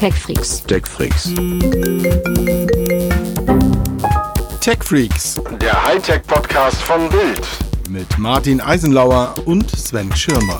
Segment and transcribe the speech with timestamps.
[0.00, 0.64] TechFreaks.
[0.66, 1.34] TechFreaks.
[4.62, 5.42] TechFreaks.
[5.60, 7.46] Der Hightech-Podcast von Bild.
[7.90, 10.58] Mit Martin Eisenlauer und Sven Schirmer.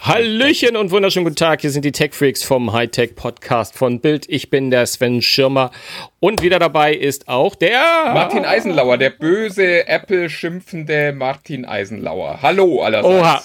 [0.00, 1.62] Hallöchen und wunderschönen guten Tag.
[1.62, 4.26] Hier sind die Tech Freaks vom Hightech Podcast von Bild.
[4.28, 5.72] Ich bin der Sven Schirmer
[6.20, 12.38] und wieder dabei ist auch der Martin Eisenlauer, der böse Apple schimpfende Martin Eisenlauer.
[12.42, 13.20] Hallo allerseits.
[13.20, 13.42] Oha.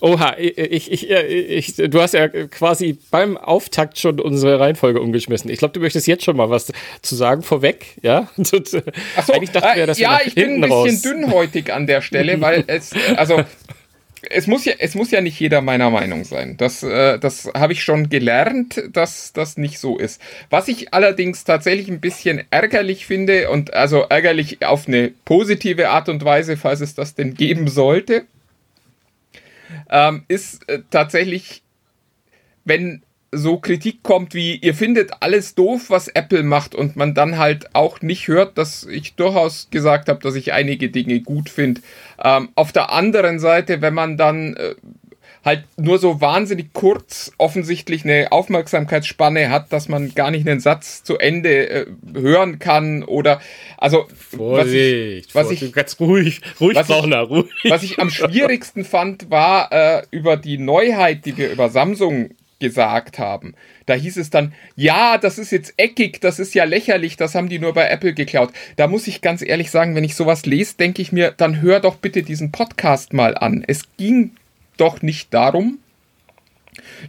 [0.00, 5.50] Oha, ich, ich, ich, du hast ja quasi beim Auftakt schon unsere Reihenfolge umgeschmissen.
[5.50, 8.28] Ich glaube, du möchtest jetzt schon mal was zu sagen vorweg, ja?
[8.44, 8.58] So,
[9.32, 11.02] Eigentlich dachten wir, dass ja, wir ich bin ein bisschen raus.
[11.02, 13.44] dünnhäutig an der Stelle, weil es, also
[14.30, 16.56] es muss ja, es muss ja nicht jeder meiner Meinung sein.
[16.56, 20.20] Das, äh, das habe ich schon gelernt, dass das nicht so ist.
[20.50, 26.08] Was ich allerdings tatsächlich ein bisschen ärgerlich finde und also ärgerlich auf eine positive Art
[26.08, 28.24] und Weise, falls es das denn geben sollte,
[29.90, 31.62] ähm, ist äh, tatsächlich,
[32.64, 33.02] wenn
[33.36, 37.74] so Kritik kommt wie, ihr findet alles doof, was Apple macht und man dann halt
[37.74, 41.80] auch nicht hört, dass ich durchaus gesagt habe, dass ich einige Dinge gut finde.
[42.22, 44.74] Ähm, auf der anderen Seite, wenn man dann äh,
[45.44, 51.04] halt nur so wahnsinnig kurz offensichtlich eine Aufmerksamkeitsspanne hat, dass man gar nicht einen Satz
[51.04, 53.40] zu Ende äh, hören kann oder
[53.76, 57.46] also Vorsicht, was ich, was ich ganz ruhig, ruhig, was ich, ruhig.
[57.64, 63.18] Was ich am schwierigsten fand, war äh, über die Neuheit, die wir über Samsung gesagt
[63.18, 63.54] haben.
[63.84, 67.50] Da hieß es dann, ja, das ist jetzt eckig, das ist ja lächerlich, das haben
[67.50, 68.50] die nur bei Apple geklaut.
[68.76, 71.80] Da muss ich ganz ehrlich sagen, wenn ich sowas lese, denke ich mir, dann hör
[71.80, 73.62] doch bitte diesen Podcast mal an.
[73.66, 74.30] Es ging
[74.76, 75.78] doch nicht darum,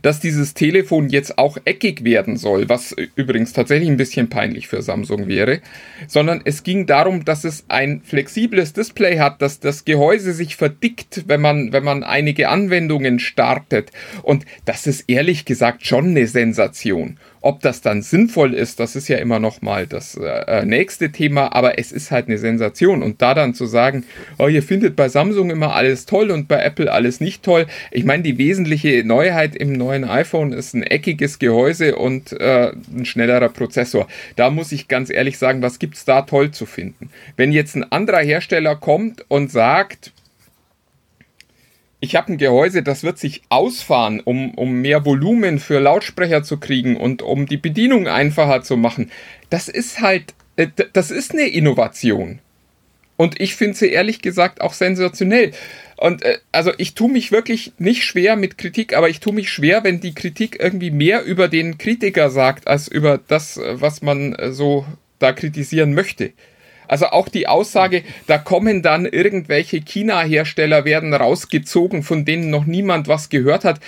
[0.02, 4.82] dass dieses Telefon jetzt auch eckig werden soll, was übrigens tatsächlich ein bisschen peinlich für
[4.82, 5.62] Samsung wäre,
[6.08, 11.24] sondern es ging darum, dass es ein flexibles Display hat, dass das Gehäuse sich verdickt,
[11.28, 13.92] wenn man, wenn man einige Anwendungen startet.
[14.22, 17.18] Und das ist ehrlich gesagt schon eine Sensation.
[17.46, 21.54] Ob das dann sinnvoll ist, das ist ja immer noch mal das äh, nächste Thema,
[21.54, 23.04] aber es ist halt eine Sensation.
[23.04, 24.04] Und da dann zu sagen,
[24.40, 27.68] oh, ihr findet bei Samsung immer alles toll und bei Apple alles nicht toll.
[27.92, 33.06] Ich meine, die wesentliche Neuheit im neuen iPhone ist ein eckiges Gehäuse und äh, ein
[33.06, 34.08] schnellerer Prozessor.
[34.36, 37.12] Da muss ich ganz ehrlich sagen, was gibt es da toll zu finden?
[37.38, 40.14] Wenn jetzt ein anderer Hersteller kommt und sagt,
[42.00, 46.58] ich habe ein Gehäuse, das wird sich ausfahren, um, um mehr Volumen für Lautsprecher zu
[46.60, 49.12] kriegen und um die Bedienung einfacher zu machen.
[49.50, 52.40] Das ist halt, äh, das ist eine Innovation.
[53.18, 55.52] Und ich finde sie ehrlich gesagt auch sensationell.
[55.98, 59.50] Und äh, also ich tue mich wirklich nicht schwer mit Kritik, aber ich tue mich
[59.50, 64.02] schwer, wenn die Kritik irgendwie mehr über den Kritiker sagt, als über das, äh, was
[64.02, 64.86] man so
[65.20, 66.34] da kritisieren möchte.
[66.88, 73.08] Also auch die Aussage, da kommen dann irgendwelche China-Hersteller werden rausgezogen, von denen noch niemand
[73.08, 73.80] was gehört hat.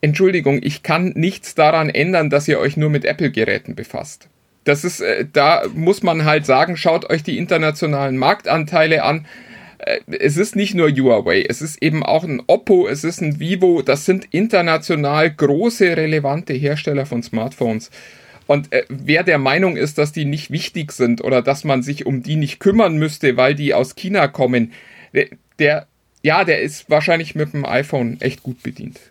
[0.00, 4.28] Entschuldigung, ich kann nichts daran ändern, dass ihr euch nur mit Apple-Geräten befasst.
[4.64, 9.26] Das ist, äh, da muss man halt sagen, schaut euch die internationalen Marktanteile an.
[9.78, 13.40] Äh, es ist nicht nur Huawei, es ist eben auch ein Oppo, es ist ein
[13.40, 17.90] Vivo, das sind international große, relevante Hersteller von Smartphones.
[18.50, 22.04] Und äh, wer der Meinung ist, dass die nicht wichtig sind oder dass man sich
[22.04, 24.72] um die nicht kümmern müsste, weil die aus China kommen,
[25.14, 25.28] der,
[25.60, 25.86] der
[26.24, 29.09] ja, der ist wahrscheinlich mit dem iPhone echt gut bedient.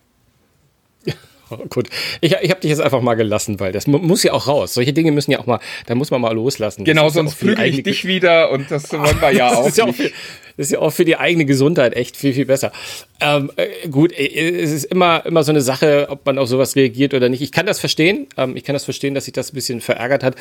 [1.70, 1.90] Gut,
[2.22, 4.74] ich, ich habe dich jetzt einfach mal gelassen, weil das muss ja auch raus.
[4.74, 6.86] Solche Dinge müssen ja auch mal, da muss man mal loslassen.
[6.86, 9.68] Genau, sonst flügel ich dich wieder und das wollen wir ja auch.
[9.68, 10.12] Ist ja auch für,
[10.60, 12.74] das ist ja auch für die eigene Gesundheit echt viel, viel besser.
[13.22, 16.76] Ähm, äh, gut, äh, es ist immer, immer so eine Sache, ob man auf sowas
[16.76, 17.42] reagiert oder nicht.
[17.42, 18.28] Ich kann das verstehen.
[18.36, 20.36] Ähm, ich kann das verstehen, dass sich das ein bisschen verärgert hat.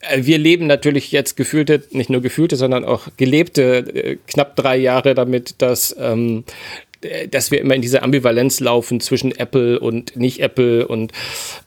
[0.00, 4.78] Äh, wir leben natürlich jetzt gefühlte, nicht nur gefühlte, sondern auch gelebte äh, knapp drei
[4.78, 6.44] Jahre damit, dass ähm,
[6.87, 6.87] äh,
[7.30, 10.86] dass wir immer in diese Ambivalenz laufen zwischen Apple und nicht Apple.
[10.86, 11.12] Und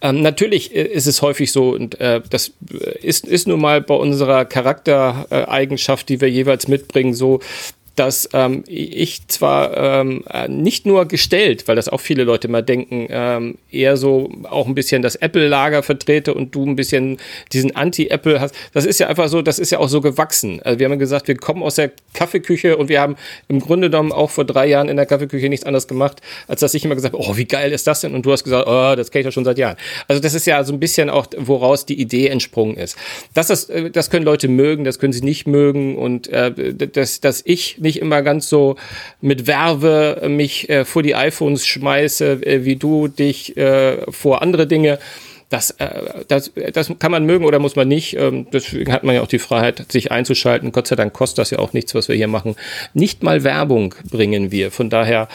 [0.02, 2.54] ähm, natürlich äh, ist es häufig so, und äh, das
[3.02, 7.40] ist, ist nun mal bei unserer Charaktereigenschaft, die wir jeweils mitbringen, so,
[7.96, 13.08] dass ähm, ich zwar ähm, nicht nur gestellt, weil das auch viele Leute mal denken,
[13.10, 17.18] ähm, eher so auch ein bisschen das Apple-Lager vertrete und du ein bisschen
[17.52, 18.56] diesen Anti-Apple hast.
[18.74, 20.62] Das ist ja einfach so, das ist ja auch so gewachsen.
[20.64, 23.18] Also wir haben gesagt, wir kommen aus der Kaffeeküche und wir haben
[23.50, 26.74] im Grunde genommen auch vor drei Jahren in der Kaffeeküche nichts anderes gemacht, als dass
[26.74, 28.16] ich immer gesagt habe, oh, wie geil ist das denn?
[28.16, 29.76] Und du hast gesagt, oh, das kenne ich ja schon seit Jahren.
[30.08, 32.96] Also das ist ja so ein bisschen auch, woraus die Idee entsprungen ist.
[33.34, 37.20] Das, ist, äh, das können Leute mögen, das können sie nicht mögen und äh, dass,
[37.20, 38.76] dass ich nicht immer ganz so
[39.20, 44.68] mit Werbe mich äh, vor die iPhones schmeiße, äh, wie du dich äh, vor andere
[44.68, 45.00] Dinge.
[45.52, 48.16] Das, äh, das, das kann man mögen oder muss man nicht.
[48.16, 50.72] Ähm, deswegen hat man ja auch die Freiheit, sich einzuschalten.
[50.72, 52.56] Gott sei Dank kostet das ja auch nichts, was wir hier machen.
[52.94, 54.72] Nicht mal Werbung bringen wir.
[54.72, 55.28] Von daher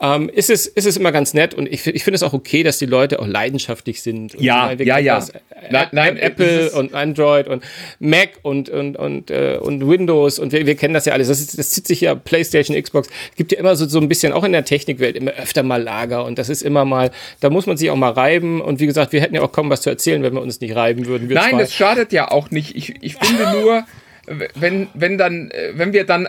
[0.00, 2.62] ähm, ist, es, ist es immer ganz nett und ich, ich finde es auch okay,
[2.62, 4.40] dass die Leute auch leidenschaftlich sind.
[4.40, 5.16] Ja, ja, ja.
[5.16, 5.40] Das, äh,
[5.70, 7.64] nein, nein, Apple und Android und
[7.98, 11.26] Mac und, und, und, äh, und Windows und wir, wir kennen das ja alles.
[11.26, 13.08] Das, ist, das zieht sich ja PlayStation, Xbox.
[13.30, 15.82] Es gibt ja immer so, so ein bisschen, auch in der Technikwelt, immer öfter mal
[15.82, 17.10] Lager und das ist immer mal,
[17.40, 19.70] da muss man sich auch mal reiben und wie gesagt, wir hätten ja auch kaum
[19.70, 21.28] was zu erzählen, wenn wir uns nicht reiben würden.
[21.28, 21.58] Nein, zwei.
[21.58, 22.76] das schadet ja auch nicht.
[22.76, 23.86] Ich, ich finde nur,
[24.54, 26.28] wenn, wenn dann, äh, wenn wir dann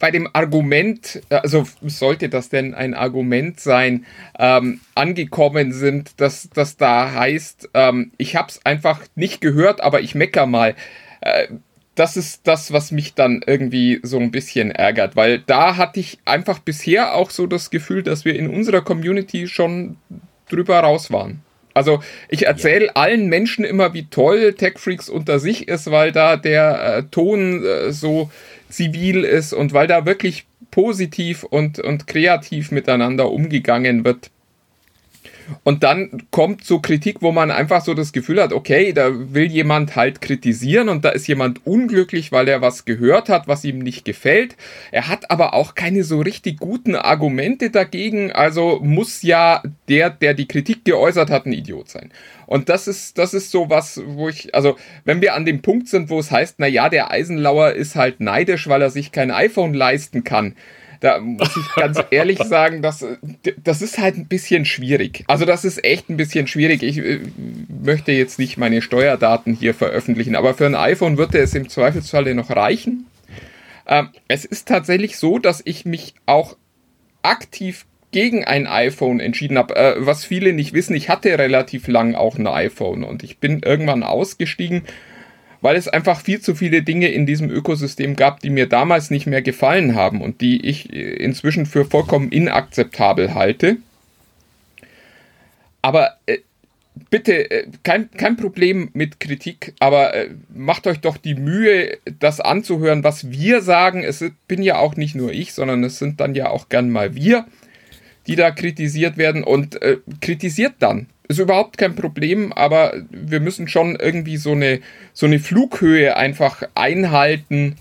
[0.00, 4.06] bei dem Argument, also sollte das denn ein Argument sein,
[4.40, 10.00] ähm, angekommen sind, dass das da heißt, ähm, ich habe es einfach nicht gehört, aber
[10.00, 10.74] ich mecker mal.
[11.20, 11.46] Äh,
[11.94, 16.18] das ist das, was mich dann irgendwie so ein bisschen ärgert, weil da hatte ich
[16.24, 19.96] einfach bisher auch so das Gefühl, dass wir in unserer Community schon
[20.48, 21.43] drüber raus waren.
[21.74, 22.92] Also ich erzähle ja.
[22.94, 27.92] allen Menschen immer, wie toll TechFreaks unter sich ist, weil da der äh, Ton äh,
[27.92, 28.30] so
[28.68, 34.30] zivil ist und weil da wirklich positiv und, und kreativ miteinander umgegangen wird.
[35.62, 39.46] Und dann kommt so Kritik, wo man einfach so das Gefühl hat, okay, da will
[39.46, 43.78] jemand halt kritisieren und da ist jemand unglücklich, weil er was gehört hat, was ihm
[43.78, 44.56] nicht gefällt.
[44.90, 50.34] Er hat aber auch keine so richtig guten Argumente dagegen, also muss ja der, der
[50.34, 52.10] die Kritik geäußert hat, ein Idiot sein.
[52.46, 55.88] Und das ist, das ist so was, wo ich, also, wenn wir an dem Punkt
[55.88, 59.30] sind, wo es heißt, na ja, der Eisenlauer ist halt neidisch, weil er sich kein
[59.30, 60.54] iPhone leisten kann,
[61.04, 63.04] da muss ich ganz ehrlich sagen, das,
[63.62, 65.22] das ist halt ein bisschen schwierig.
[65.26, 66.82] Also das ist echt ein bisschen schwierig.
[66.82, 67.20] Ich äh,
[67.68, 72.34] möchte jetzt nicht meine Steuerdaten hier veröffentlichen, aber für ein iPhone würde es im Zweifelsfalle
[72.34, 73.06] noch reichen.
[73.86, 76.56] Ähm, es ist tatsächlich so, dass ich mich auch
[77.20, 79.76] aktiv gegen ein iPhone entschieden habe.
[79.76, 83.60] Äh, was viele nicht wissen, ich hatte relativ lang auch ein iPhone und ich bin
[83.62, 84.84] irgendwann ausgestiegen
[85.64, 89.26] weil es einfach viel zu viele Dinge in diesem Ökosystem gab, die mir damals nicht
[89.26, 93.78] mehr gefallen haben und die ich äh, inzwischen für vollkommen inakzeptabel halte.
[95.80, 96.40] Aber äh,
[97.08, 102.40] bitte, äh, kein, kein Problem mit Kritik, aber äh, macht euch doch die Mühe, das
[102.40, 104.04] anzuhören, was wir sagen.
[104.04, 107.14] Es bin ja auch nicht nur ich, sondern es sind dann ja auch gern mal
[107.14, 107.46] wir,
[108.26, 111.06] die da kritisiert werden und äh, kritisiert dann.
[111.26, 114.80] Ist überhaupt kein Problem, aber wir müssen schon irgendwie so eine,
[115.12, 117.76] so eine Flughöhe einfach einhalten,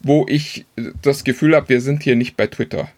[0.00, 0.66] wo ich
[1.00, 2.88] das Gefühl habe, wir sind hier nicht bei Twitter.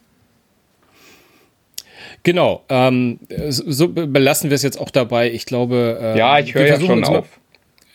[2.23, 5.31] Genau, ähm, so belassen wir es jetzt auch dabei.
[5.31, 7.39] Ich glaube, äh, ja, ich höre ja schon auf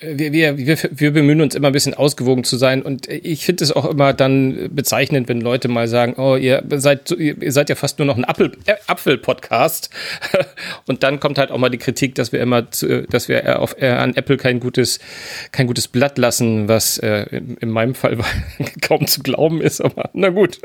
[0.01, 2.81] wir, wir, wir, wir bemühen uns immer ein bisschen ausgewogen zu sein.
[2.81, 7.11] Und ich finde es auch immer dann bezeichnend, wenn Leute mal sagen, oh, ihr seid,
[7.11, 9.89] ihr seid ja fast nur noch ein äh, Apfel-Podcast.
[10.87, 13.75] Und dann kommt halt auch mal die Kritik, dass wir immer, zu, dass wir auf,
[13.81, 14.99] äh, an Apple kein gutes,
[15.51, 18.17] kein gutes Blatt lassen, was äh, in, in, meinem Fall
[18.81, 20.61] kaum zu glauben ist, aber na gut,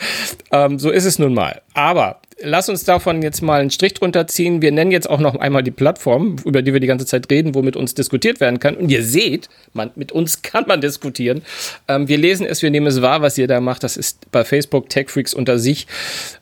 [0.52, 1.60] ähm, so ist es nun mal.
[1.74, 4.62] Aber lass uns davon jetzt mal einen Strich drunter ziehen.
[4.62, 7.54] Wir nennen jetzt auch noch einmal die Plattform, über die wir die ganze Zeit reden,
[7.54, 8.76] wo mit uns diskutiert werden kann.
[8.76, 11.42] Und ihr seht, man, mit uns kann man diskutieren.
[11.88, 13.82] Ähm, wir lesen es, wir nehmen es wahr, was ihr da macht.
[13.82, 15.86] Das ist bei Facebook TechFreaks unter sich.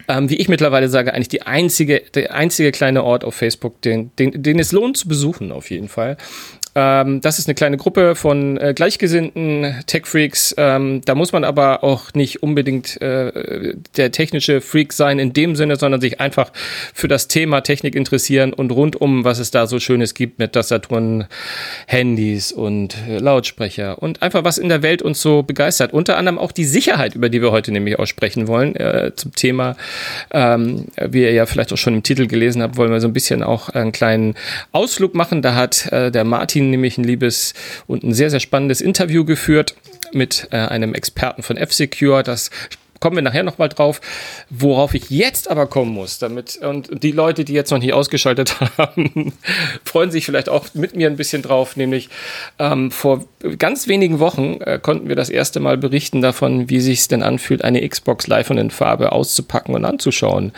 [0.08, 4.10] Ähm, wie ich mittlerweile sage, eigentlich die einzige, der einzige kleine Ort auf Facebook, den,
[4.19, 6.16] den, den es lohnt zu besuchen, auf jeden Fall.
[6.76, 10.55] Ähm, das ist eine kleine Gruppe von äh, gleichgesinnten Tech-Freaks.
[10.58, 15.56] Ähm, da muss man aber auch nicht unbedingt äh, der technische Freak sein in dem
[15.56, 16.52] Sinne, sondern sich einfach
[16.93, 21.25] für das Thema Technik interessieren und rundum, was es da so Schönes gibt mit Tastaturen,
[21.86, 25.94] Handys und äh, Lautsprecher und einfach was in der Welt uns so begeistert.
[25.94, 29.34] Unter anderem auch die Sicherheit, über die wir heute nämlich auch sprechen wollen, äh, zum
[29.34, 29.77] Thema,
[30.31, 33.15] ähm, wie ihr ja vielleicht auch schon im Titel gelesen habt, wollen wir so ein
[33.15, 34.34] bisschen auch einen kleinen
[34.72, 35.41] Ausflug machen.
[35.41, 37.55] Da hat äh, der Martin nämlich ein liebes
[37.87, 39.75] und ein sehr, sehr spannendes Interview geführt
[40.13, 42.23] mit äh, einem Experten von F-Secure.
[42.23, 42.51] Das
[43.00, 44.00] kommen wir nachher nochmal drauf.
[44.50, 48.56] Worauf ich jetzt aber kommen muss, damit, und die Leute, die jetzt noch nicht ausgeschaltet
[48.79, 49.32] haben,
[49.84, 52.08] freuen sich vielleicht auch mit mir ein bisschen drauf, nämlich
[52.58, 53.24] ähm, vor
[53.58, 57.22] ganz wenigen Wochen äh, konnten wir das erste Mal berichten davon, wie sich es denn
[57.22, 60.53] anfühlt, eine Xbox live und in Farbe auszupacken und anzuschauen.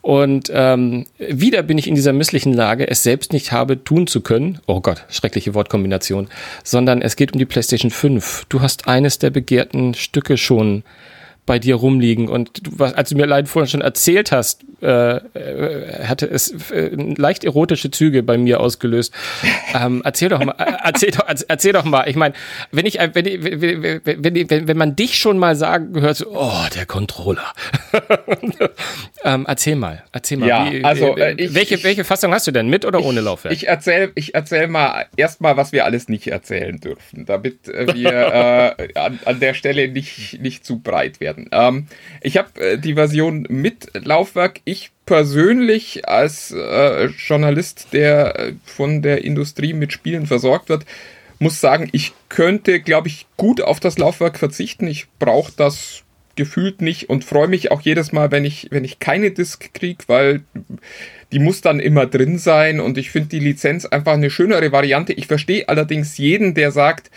[0.00, 4.20] Und ähm, wieder bin ich in dieser misslichen Lage, es selbst nicht habe tun zu
[4.20, 4.58] können.
[4.66, 6.28] Oh Gott, schreckliche Wortkombination.
[6.64, 8.46] Sondern es geht um die PlayStation 5.
[8.48, 10.82] Du hast eines der begehrten Stücke schon
[11.48, 12.28] bei dir rumliegen.
[12.28, 16.90] Und du, als du mir leider vorhin schon erzählt hast, äh, äh, hatte es äh,
[16.94, 19.12] leicht erotische Züge bei mir ausgelöst.
[19.74, 22.08] Ähm, erzähl doch mal, äh, erzähl doch, erzähl doch mal.
[22.08, 22.34] Ich meine,
[22.70, 26.26] wenn ich, wenn, ich, wenn, wenn, wenn, wenn man dich schon mal sagen hört, so,
[26.32, 27.52] oh, der Controller.
[29.24, 30.46] ähm, erzähl mal, erzähl mal.
[30.48, 33.52] Ja, wie, also, äh, ich- welche, welche Fassung hast du denn, mit oder ohne Laufwerk?
[33.54, 39.18] Ich erzähl, ich erzähl mal erstmal, was wir alles nicht erzählen dürfen, damit wir an,
[39.24, 41.48] an der Stelle nicht, nicht zu breit werden.
[41.52, 41.86] Ähm,
[42.22, 44.60] ich habe die Version mit Laufwerk.
[44.68, 50.84] Ich persönlich als äh, Journalist, der äh, von der Industrie mit Spielen versorgt wird,
[51.38, 54.86] muss sagen, ich könnte, glaube ich, gut auf das Laufwerk verzichten.
[54.86, 56.02] Ich brauche das
[56.36, 60.04] gefühlt nicht und freue mich auch jedes Mal, wenn ich, wenn ich keine Disc kriege,
[60.06, 60.42] weil
[61.32, 65.14] die muss dann immer drin sein und ich finde die Lizenz einfach eine schönere Variante.
[65.14, 67.10] Ich verstehe allerdings jeden, der sagt,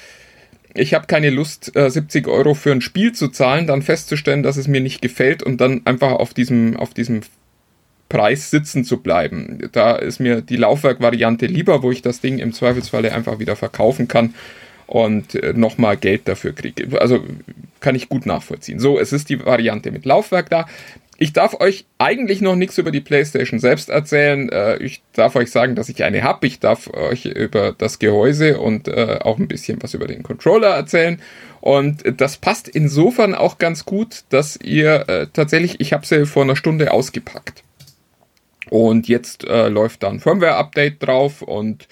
[0.73, 4.55] ich habe keine Lust, äh, 70 Euro für ein Spiel zu zahlen, dann festzustellen, dass
[4.55, 7.23] es mir nicht gefällt und dann einfach auf diesem, auf diesem
[8.11, 9.69] Preis sitzen zu bleiben.
[9.71, 14.09] Da ist mir die Laufwerk-Variante lieber, wo ich das Ding im Zweifelsfalle einfach wieder verkaufen
[14.09, 14.33] kann
[14.85, 16.99] und äh, nochmal Geld dafür kriege.
[16.99, 17.23] Also
[17.79, 18.79] kann ich gut nachvollziehen.
[18.79, 20.67] So, es ist die Variante mit Laufwerk da.
[21.19, 24.49] Ich darf euch eigentlich noch nichts über die PlayStation selbst erzählen.
[24.49, 26.45] Äh, ich darf euch sagen, dass ich eine habe.
[26.47, 30.71] Ich darf euch über das Gehäuse und äh, auch ein bisschen was über den Controller
[30.71, 31.21] erzählen.
[31.61, 36.55] Und das passt insofern auch ganz gut, dass ihr tatsächlich, ich habe sie vor einer
[36.55, 37.63] Stunde ausgepackt.
[38.71, 41.89] Und jetzt äh, läuft da ein Firmware-Update drauf und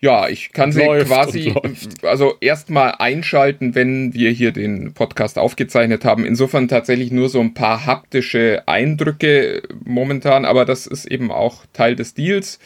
[0.00, 1.54] ja, ich kann sie Läuft quasi,
[2.02, 6.24] also erstmal einschalten, wenn wir hier den Podcast aufgezeichnet haben.
[6.26, 11.94] Insofern tatsächlich nur so ein paar haptische Eindrücke momentan, aber das ist eben auch Teil
[11.94, 12.58] des Deals.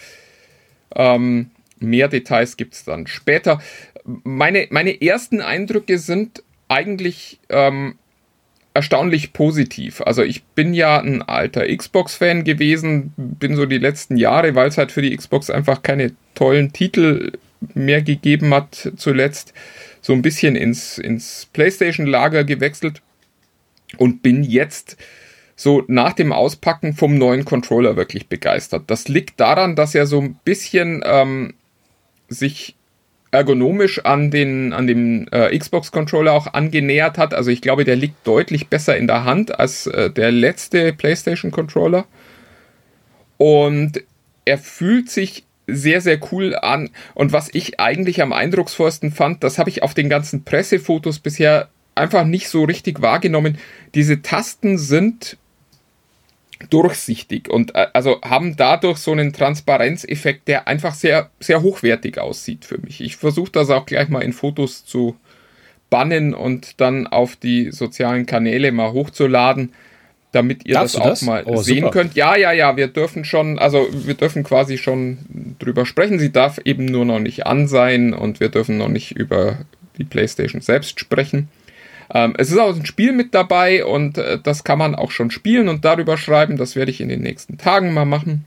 [0.95, 3.61] Ähm, mehr Details gibt es dann später.
[4.25, 7.99] Meine, meine ersten Eindrücke sind eigentlich ähm,
[8.77, 10.03] erstaunlich positiv.
[10.03, 14.77] Also ich bin ja ein alter Xbox-Fan gewesen, bin so die letzten Jahre, weil es
[14.77, 17.33] halt für die Xbox einfach keine tollen Titel
[17.75, 19.55] mehr gegeben hat, zuletzt
[20.03, 23.01] so ein bisschen ins, ins PlayStation-Lager gewechselt
[23.97, 24.99] und bin jetzt
[25.57, 28.85] so nach dem Auspacken vom neuen Controller wirklich begeistert.
[28.89, 31.55] Das liegt daran, dass er so ein bisschen ähm,
[32.29, 32.77] sich
[33.31, 37.35] ergonomisch an den an dem äh, Xbox Controller auch angenähert hat.
[37.35, 41.51] Also ich glaube, der liegt deutlich besser in der Hand als äh, der letzte PlayStation
[41.51, 42.07] Controller.
[43.37, 44.03] Und
[44.45, 46.91] er fühlt sich sehr, sehr cool an.
[47.15, 51.69] Und was ich eigentlich am eindrucksvollsten fand, das habe ich auf den ganzen Pressefotos bisher
[51.95, 53.59] einfach nicht so richtig wahrgenommen.
[53.95, 55.37] Diese Tasten sind
[56.71, 62.65] durchsichtig und äh, also haben dadurch so einen Transparenzeffekt, der einfach sehr, sehr hochwertig aussieht
[62.65, 63.01] für mich.
[63.01, 65.17] Ich versuche das auch gleich mal in Fotos zu
[65.91, 69.73] bannen und dann auf die sozialen Kanäle mal hochzuladen,
[70.33, 71.23] damit ihr Darfst das auch das?
[71.23, 71.91] mal Oh, sehen super.
[71.91, 72.15] könnt.
[72.15, 75.19] Ja, ja, ja, wir dürfen schon, also wir dürfen quasi schon
[75.59, 76.19] drüber sprechen.
[76.19, 79.59] Sie darf eben nur noch nicht an sein und wir dürfen noch nicht über
[79.99, 81.49] die PlayStation selbst sprechen.
[82.13, 85.31] Ähm, es ist auch ein Spiel mit dabei und äh, das kann man auch schon
[85.31, 86.57] spielen und darüber schreiben.
[86.57, 88.45] Das werde ich in den nächsten Tagen mal machen.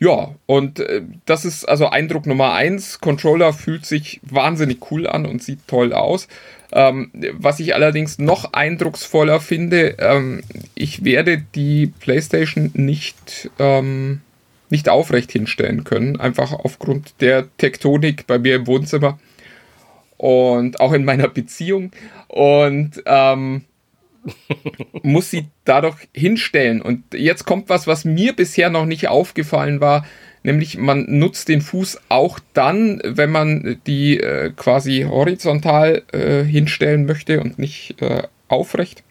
[0.00, 3.00] Ja, und äh, das ist also Eindruck Nummer eins.
[3.00, 6.28] Controller fühlt sich wahnsinnig cool an und sieht toll aus.
[6.70, 10.42] Ähm, was ich allerdings noch eindrucksvoller finde, ähm,
[10.74, 14.20] ich werde die PlayStation nicht, ähm,
[14.68, 19.18] nicht aufrecht hinstellen können, einfach aufgrund der Tektonik bei mir im Wohnzimmer
[20.18, 21.92] und auch in meiner Beziehung
[22.26, 23.64] und ähm,
[25.02, 26.82] muss sie dadurch hinstellen.
[26.82, 30.04] Und jetzt kommt was, was mir bisher noch nicht aufgefallen war,
[30.42, 37.06] nämlich man nutzt den Fuß auch dann, wenn man die äh, quasi horizontal äh, hinstellen
[37.06, 39.02] möchte und nicht äh, aufrecht.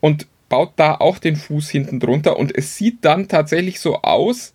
[0.00, 4.54] Und baut da auch den Fuß hinten drunter und es sieht dann tatsächlich so aus,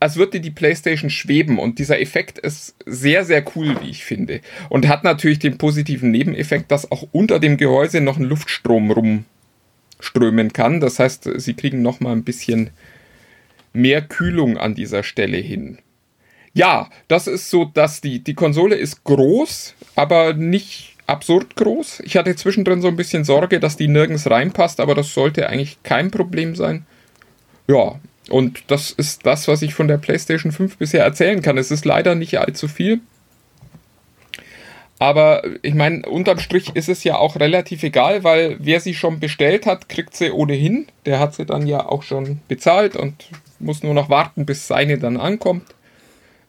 [0.00, 4.40] als würde die PlayStation schweben und dieser Effekt ist sehr, sehr cool, wie ich finde.
[4.68, 10.52] Und hat natürlich den positiven Nebeneffekt, dass auch unter dem Gehäuse noch ein Luftstrom rumströmen
[10.52, 10.80] kann.
[10.80, 12.70] Das heißt, sie kriegen noch mal ein bisschen
[13.72, 15.78] mehr Kühlung an dieser Stelle hin.
[16.54, 22.00] Ja, das ist so, dass die, die Konsole ist groß, aber nicht absurd groß.
[22.04, 25.82] Ich hatte zwischendrin so ein bisschen Sorge, dass die nirgends reinpasst, aber das sollte eigentlich
[25.82, 26.86] kein Problem sein.
[27.66, 31.58] Ja, und das ist das, was ich von der PlayStation 5 bisher erzählen kann.
[31.58, 33.00] Es ist leider nicht allzu viel.
[34.98, 39.20] Aber ich meine, unterm Strich ist es ja auch relativ egal, weil wer sie schon
[39.20, 40.88] bestellt hat, kriegt sie ohnehin.
[41.06, 43.14] Der hat sie dann ja auch schon bezahlt und
[43.60, 45.64] muss nur noch warten, bis seine dann ankommt.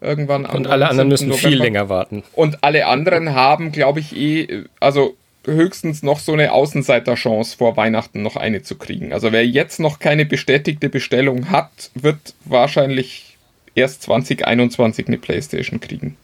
[0.01, 1.27] Irgendwann Und alle anderen 19.
[1.27, 1.63] müssen viel November.
[1.65, 2.24] länger warten.
[2.33, 5.15] Und alle anderen haben, glaube ich, eh, also
[5.46, 9.13] höchstens noch so eine Außenseiterchance vor Weihnachten noch eine zu kriegen.
[9.13, 13.38] Also wer jetzt noch keine bestätigte Bestellung hat, wird wahrscheinlich
[13.75, 16.17] erst 2021 eine Playstation kriegen.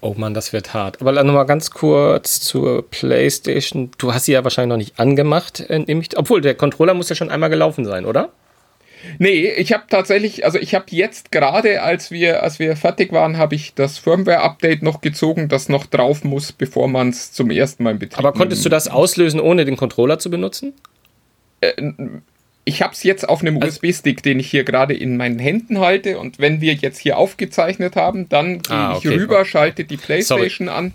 [0.00, 1.00] Oh Mann, das wird hart.
[1.00, 3.90] Aber nochmal ganz kurz zur PlayStation.
[3.98, 7.30] Du hast sie ja wahrscheinlich noch nicht angemacht, äh, obwohl der Controller muss ja schon
[7.30, 8.30] einmal gelaufen sein, oder?
[9.18, 13.36] Nee, ich habe tatsächlich, also ich habe jetzt gerade, als wir, als wir fertig waren,
[13.38, 17.84] habe ich das Firmware-Update noch gezogen, das noch drauf muss, bevor man es zum ersten
[17.84, 20.74] Mal in Betrieb Aber konntest du das auslösen, ohne den Controller zu benutzen?
[21.60, 21.72] Äh,
[22.66, 25.80] ich habe es jetzt auf einem also, USB-Stick, den ich hier gerade in meinen Händen
[25.80, 26.18] halte.
[26.18, 29.08] Und wenn wir jetzt hier aufgezeichnet haben, dann gehe ah, okay.
[29.08, 30.78] ich rüber, schalte die PlayStation Sorry.
[30.78, 30.94] an,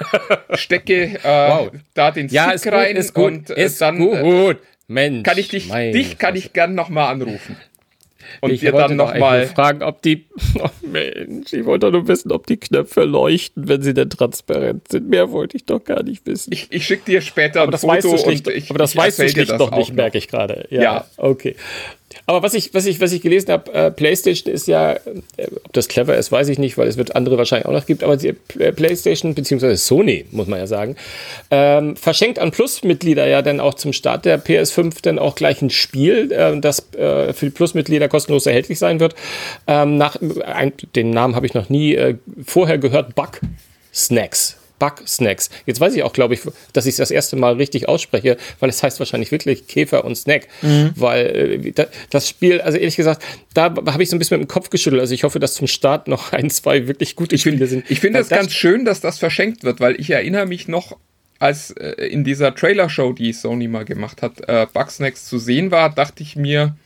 [0.54, 1.70] stecke äh, wow.
[1.94, 4.58] da den Stick ja, ist rein gut, und äh, ist dann gut.
[4.90, 7.56] Mensch, kann ich dich, dich kann ich gern nochmal anrufen.
[8.40, 10.26] Und ich dir dann nochmal fragen, ob die.
[10.58, 15.08] Oh Mensch, ich wollte nur wissen, ob die Knöpfe leuchten, wenn sie denn transparent sind.
[15.08, 16.52] Mehr wollte ich doch gar nicht wissen.
[16.52, 19.20] Ich, ich schicke dir später aber ein Foto weißt du schlicht, ich, aber das weißt
[19.20, 20.66] du schlicht noch nicht, merke ich gerade.
[20.70, 21.54] Ja, ja, okay.
[22.26, 24.98] Aber was ich, was ich, was ich gelesen habe, äh, PlayStation ist ja, äh,
[25.64, 28.02] ob das clever ist, weiß ich nicht, weil es wird andere wahrscheinlich auch noch gibt,
[28.02, 30.96] aber die äh, PlayStation beziehungsweise Sony, muss man ja sagen,
[31.50, 35.70] ähm, verschenkt an Plus-Mitglieder ja dann auch zum Start der PS5 dann auch gleich ein
[35.70, 39.14] Spiel, äh, das äh, für die Plus-Mitglieder kostenlos erhältlich sein wird.
[39.66, 40.16] Ähm, nach,
[40.94, 43.40] den Namen habe ich noch nie äh, vorher gehört, Bug
[43.92, 44.59] Snacks.
[44.80, 45.50] Bug-Snacks.
[45.66, 46.40] Jetzt weiß ich auch, glaube ich,
[46.72, 50.16] dass ich es das erste Mal richtig ausspreche, weil es heißt wahrscheinlich wirklich Käfer und
[50.16, 50.48] Snack.
[50.62, 50.90] Mhm.
[50.96, 53.22] Weil äh, das Spiel, also ehrlich gesagt,
[53.54, 55.00] da habe ich so ein bisschen mit dem Kopf geschüttelt.
[55.00, 57.90] Also ich hoffe, dass zum Start noch ein, zwei wirklich gute ich Spiele find, sind.
[57.90, 60.96] Ich finde es ganz schön, dass das verschenkt wird, weil ich erinnere mich noch
[61.38, 65.90] als äh, in dieser Trailer-Show, die Sony mal gemacht hat, äh, Bugsnacks zu sehen war,
[65.90, 66.76] dachte ich mir,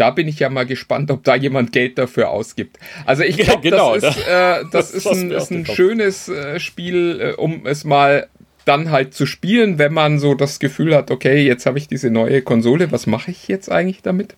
[0.00, 2.78] da bin ich ja mal gespannt, ob da jemand Geld dafür ausgibt.
[3.04, 6.28] Also ich glaube, ja, genau, das, ist, äh, das, das ist ein, ist ein schönes
[6.28, 8.28] äh, Spiel, äh, um es mal
[8.64, 12.10] dann halt zu spielen, wenn man so das Gefühl hat, okay, jetzt habe ich diese
[12.10, 14.34] neue Konsole, was mache ich jetzt eigentlich damit?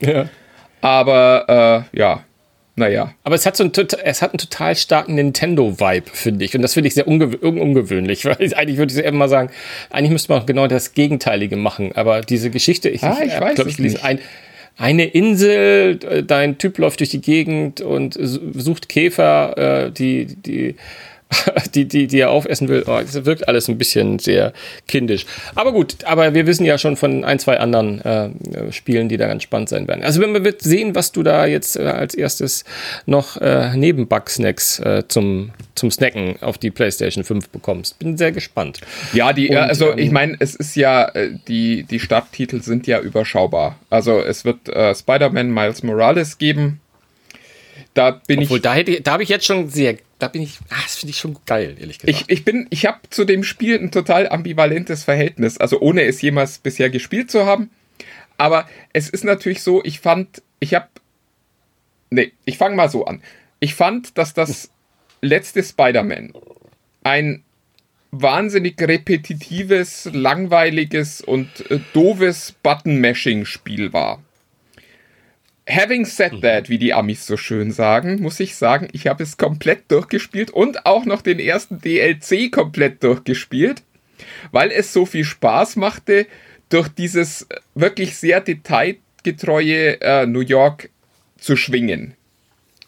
[0.00, 0.28] Ja.
[0.80, 2.24] Aber äh, ja,
[2.74, 3.14] naja.
[3.22, 3.72] Aber es hat, so einen,
[4.04, 6.54] es hat einen total starken Nintendo-Vibe, finde ich.
[6.56, 8.24] Und das finde ich sehr ungew ungewöhnlich.
[8.24, 9.50] Weil ich, eigentlich würde ich eben mal sagen,
[9.90, 11.92] eigentlich müsste man genau das Gegenteilige machen.
[11.94, 14.02] Aber diese Geschichte, ich, ah, ich, ich weiß glaub, ich nicht.
[14.04, 14.20] Ein,
[14.78, 20.76] eine Insel, dein Typ läuft durch die Gegend und sucht Käfer, äh, die, die
[21.74, 22.84] die, die, die er aufessen will.
[22.86, 24.52] Oh, das wirkt alles ein bisschen sehr
[24.88, 25.26] kindisch.
[25.54, 29.26] Aber gut, aber wir wissen ja schon von ein, zwei anderen äh, Spielen, die da
[29.26, 30.02] ganz spannend sein werden.
[30.02, 32.64] Also wenn wir wird sehen, was du da jetzt äh, als erstes
[33.06, 37.98] noch äh, neben Bugsnacks äh, zum, zum Snacken auf die PlayStation 5 bekommst.
[37.98, 38.80] Bin sehr gespannt.
[39.12, 42.86] Ja, die, Und, also ähm, ich meine, es ist ja, äh, die, die Starttitel sind
[42.86, 43.78] ja überschaubar.
[43.90, 46.80] Also es wird äh, Spider-Man Miles Morales geben.
[47.94, 48.62] Da bin Obwohl, ich.
[48.62, 51.18] Da, hätte, da habe ich jetzt schon sehr da bin ich, ah, das finde ich
[51.18, 52.30] schon geil, ehrlich gesagt.
[52.30, 56.22] Ich, ich bin, ich habe zu dem Spiel ein total ambivalentes Verhältnis, also ohne es
[56.22, 57.70] jemals bisher gespielt zu haben.
[58.38, 60.86] Aber es ist natürlich so, ich fand, ich habe,
[62.10, 63.20] nee, ich fange mal so an.
[63.58, 64.70] Ich fand, dass das
[65.22, 66.32] letzte Spider-Man
[67.02, 67.42] ein
[68.12, 74.22] wahnsinnig repetitives, langweiliges und äh, doofes Button-Mashing-Spiel war.
[75.68, 79.36] Having said that, wie die Amis so schön sagen, muss ich sagen, ich habe es
[79.36, 83.82] komplett durchgespielt und auch noch den ersten DLC komplett durchgespielt,
[84.50, 86.26] weil es so viel Spaß machte,
[86.68, 90.90] durch dieses wirklich sehr detailgetreue äh, New York
[91.38, 92.14] zu schwingen.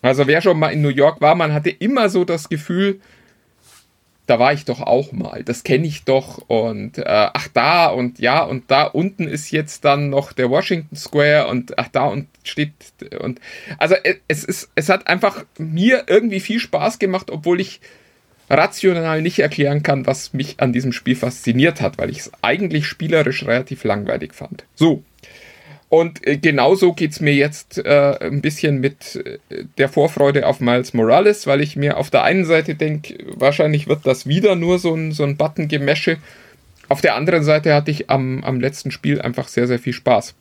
[0.02, 3.00] Also wer schon mal in New York war, man hatte immer so das Gefühl,
[4.26, 8.18] da war ich doch auch mal, das kenne ich doch und äh, ach da und
[8.18, 12.28] ja und da unten ist jetzt dann noch der Washington Square und ach da und
[12.42, 12.72] steht
[13.20, 13.40] und
[13.78, 17.80] also äh, es ist es hat einfach mir irgendwie viel Spaß gemacht, obwohl ich
[18.48, 22.86] rational nicht erklären kann, was mich an diesem Spiel fasziniert hat, weil ich es eigentlich
[22.86, 24.64] spielerisch relativ langweilig fand.
[24.74, 25.02] So,
[25.94, 30.60] und äh, genauso geht es mir jetzt äh, ein bisschen mit äh, der Vorfreude auf
[30.60, 34.80] Miles Morales, weil ich mir auf der einen Seite denke, wahrscheinlich wird das wieder nur
[34.80, 36.18] so ein, so ein Button-Gemesche.
[36.88, 40.34] Auf der anderen Seite hatte ich am, am letzten Spiel einfach sehr, sehr viel Spaß.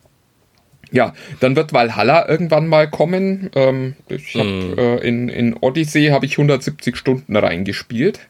[0.90, 3.50] Ja, dann wird Valhalla irgendwann mal kommen.
[3.54, 4.78] Ähm, ich hab, mm.
[4.78, 8.20] äh, in, in Odyssey habe ich 170 Stunden reingespielt.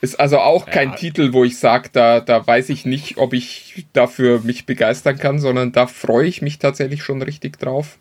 [0.00, 0.96] Ist also auch kein ja.
[0.96, 5.38] Titel, wo ich sage, da, da weiß ich nicht, ob ich dafür mich begeistern kann,
[5.38, 7.98] sondern da freue ich mich tatsächlich schon richtig drauf.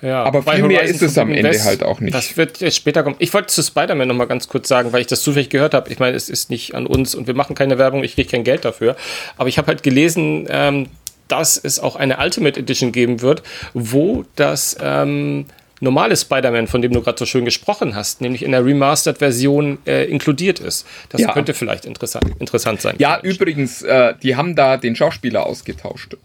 [0.00, 2.14] Ja, aber viel mehr ist es am Ende West, halt auch nicht.
[2.14, 3.16] Das wird jetzt später kommen.
[3.18, 5.90] Ich wollte zu Spider-Man noch mal ganz kurz sagen, weil ich das zufällig gehört habe.
[5.90, 8.44] Ich meine, es ist nicht an uns und wir machen keine Werbung, ich kriege kein
[8.44, 8.96] Geld dafür.
[9.36, 10.86] Aber ich habe halt gelesen, ähm,
[11.26, 13.42] dass es auch eine Ultimate Edition geben wird,
[13.74, 15.46] wo das ähm,
[15.80, 20.04] normale Spider-Man, von dem du gerade so schön gesprochen hast, nämlich in der Remastered-Version äh,
[20.04, 20.86] inkludiert ist.
[21.08, 21.32] Das ja.
[21.32, 22.96] könnte vielleicht interessant, interessant sein.
[22.98, 26.16] Ja, übrigens, äh, die haben da den Schauspieler ausgetauscht.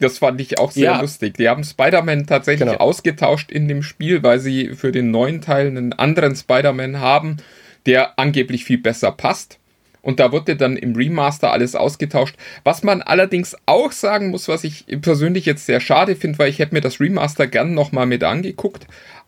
[0.00, 1.00] Das fand ich auch sehr ja.
[1.00, 1.36] lustig.
[1.36, 2.80] Die haben Spider-Man tatsächlich genau.
[2.80, 7.36] ausgetauscht in dem Spiel, weil sie für den neuen Teil einen anderen Spider-Man haben,
[7.84, 9.58] der angeblich viel besser passt.
[10.02, 12.36] Und da wurde dann im Remaster alles ausgetauscht.
[12.64, 16.58] Was man allerdings auch sagen muss, was ich persönlich jetzt sehr schade finde, weil ich
[16.58, 18.86] hätte mir das Remaster gern nochmal mit angeguckt.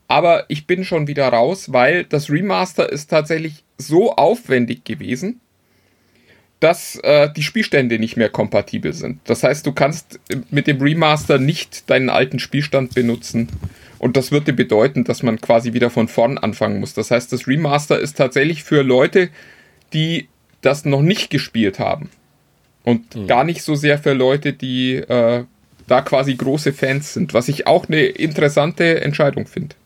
[0.08, 5.40] Aber ich bin schon wieder raus, weil das Remaster ist tatsächlich so aufwendig gewesen,
[6.60, 9.20] dass äh, die Spielstände nicht mehr kompatibel sind.
[9.24, 13.48] Das heißt, du kannst mit dem Remaster nicht deinen alten Spielstand benutzen.
[13.98, 16.94] Und das würde bedeuten, dass man quasi wieder von vorn anfangen muss.
[16.94, 19.28] Das heißt, das Remaster ist tatsächlich für Leute,
[19.92, 20.28] die
[20.62, 22.10] das noch nicht gespielt haben.
[22.84, 23.26] Und mhm.
[23.26, 25.44] gar nicht so sehr für Leute, die äh,
[25.86, 29.76] da quasi große Fans sind, was ich auch eine interessante Entscheidung finde.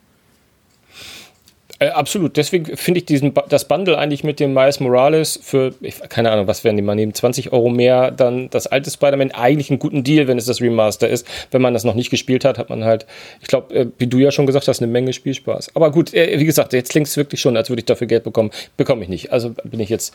[1.79, 2.37] Äh, absolut.
[2.37, 6.47] Deswegen finde ich diesen, das Bundle eigentlich mit dem Miles Morales für, ich, keine Ahnung,
[6.47, 10.03] was werden die mal nehmen, 20 Euro mehr, dann das alte Spider-Man eigentlich einen guten
[10.03, 11.27] Deal, wenn es das Remaster ist.
[11.51, 13.07] Wenn man das noch nicht gespielt hat, hat man halt,
[13.43, 15.75] ich glaube, äh, wie du ja schon gesagt hast, eine Menge Spielspaß.
[15.75, 18.25] Aber gut, äh, wie gesagt, jetzt klingt es wirklich schon, als würde ich dafür Geld
[18.25, 18.51] bekommen.
[18.77, 19.33] Bekomme ich nicht.
[19.33, 20.15] Also bin ich jetzt,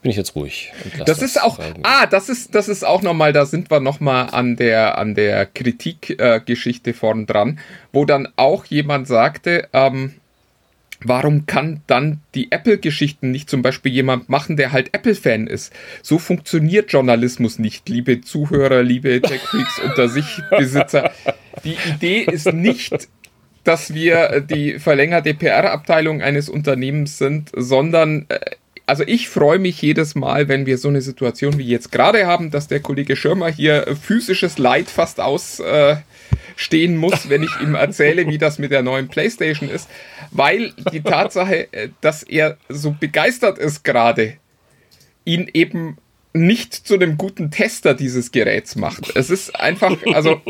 [0.00, 0.72] bin ich jetzt ruhig.
[1.04, 4.56] Das ist auch, ah, das ist, das ist auch nochmal, da sind wir nochmal an
[4.56, 7.58] der, an der Kritikgeschichte äh, vorn dran,
[7.92, 10.14] wo dann auch jemand sagte, ähm,
[11.04, 15.72] Warum kann dann die Apple-Geschichten nicht zum Beispiel jemand machen, der halt Apple-Fan ist?
[16.02, 21.12] So funktioniert Journalismus nicht, liebe Zuhörer, liebe Tech-Freaks unter sich Besitzer.
[21.62, 23.08] Die Idee ist nicht,
[23.64, 28.40] dass wir die verlängerte PR-Abteilung eines Unternehmens sind, sondern äh,
[28.86, 32.50] also ich freue mich jedes Mal, wenn wir so eine Situation wie jetzt gerade haben,
[32.50, 35.60] dass der Kollege Schirmer hier physisches Leid fast aus.
[35.60, 35.96] Äh,
[36.56, 39.88] stehen muss, wenn ich ihm erzähle, wie das mit der neuen PlayStation ist,
[40.30, 44.34] weil die Tatsache, äh, dass er so begeistert ist gerade,
[45.24, 45.96] ihn eben
[46.32, 49.16] nicht zu einem guten Tester dieses Geräts macht.
[49.16, 50.40] Es ist einfach, also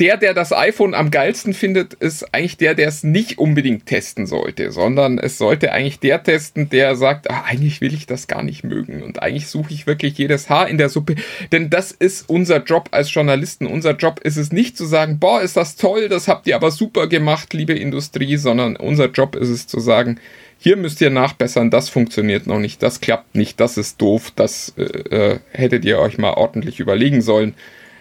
[0.00, 4.26] der, der das iPhone am geilsten findet, ist eigentlich der, der es nicht unbedingt testen
[4.26, 8.42] sollte, sondern es sollte eigentlich der testen, der sagt, ach, eigentlich will ich das gar
[8.42, 11.14] nicht mögen und eigentlich suche ich wirklich jedes Haar in der Suppe,
[11.52, 13.66] denn das ist unser Job als Journalisten.
[13.66, 16.72] Unser Job ist es nicht zu sagen, boah, ist das toll, das habt ihr aber
[16.72, 20.18] super gemacht, liebe Industrie, sondern unser Job ist es zu sagen,
[20.58, 24.74] hier müsst ihr nachbessern, das funktioniert noch nicht, das klappt nicht, das ist doof, das
[24.76, 27.54] äh, äh hättet ihr euch mal ordentlich überlegen sollen.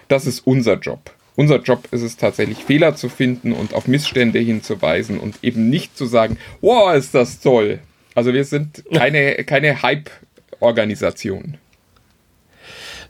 [0.08, 1.12] Das ist unser Job.
[1.38, 5.95] Unser Job ist es tatsächlich, Fehler zu finden und auf Missstände hinzuweisen und eben nicht
[5.95, 7.80] zu sagen, wow, ist das toll.
[8.15, 11.60] Also wir sind keine, keine Hype-Organisation.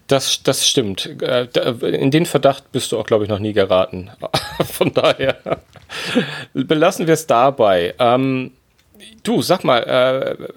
[0.07, 1.21] Das, das stimmt.
[1.21, 1.47] Äh,
[1.81, 4.09] in den Verdacht bist du auch, glaube ich, noch nie geraten.
[4.65, 5.37] Von daher
[6.53, 7.95] belassen wir es dabei.
[7.97, 8.51] Ähm,
[9.23, 10.47] du, sag mal, äh,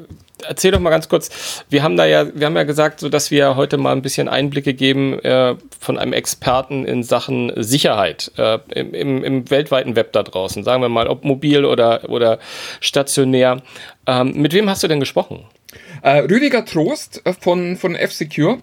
[0.46, 1.64] erzähl doch mal ganz kurz.
[1.68, 4.28] Wir haben da ja, wir haben ja gesagt, so dass wir heute mal ein bisschen
[4.28, 10.22] Einblicke geben äh, von einem Experten in Sachen Sicherheit äh, im, im, weltweiten Web da
[10.22, 10.64] draußen.
[10.64, 12.38] Sagen wir mal, ob mobil oder, oder
[12.80, 13.62] stationär.
[14.06, 15.44] Ähm, mit wem hast du denn gesprochen?
[16.02, 18.58] Äh, Rüdiger Trost äh, von, von F-Secure.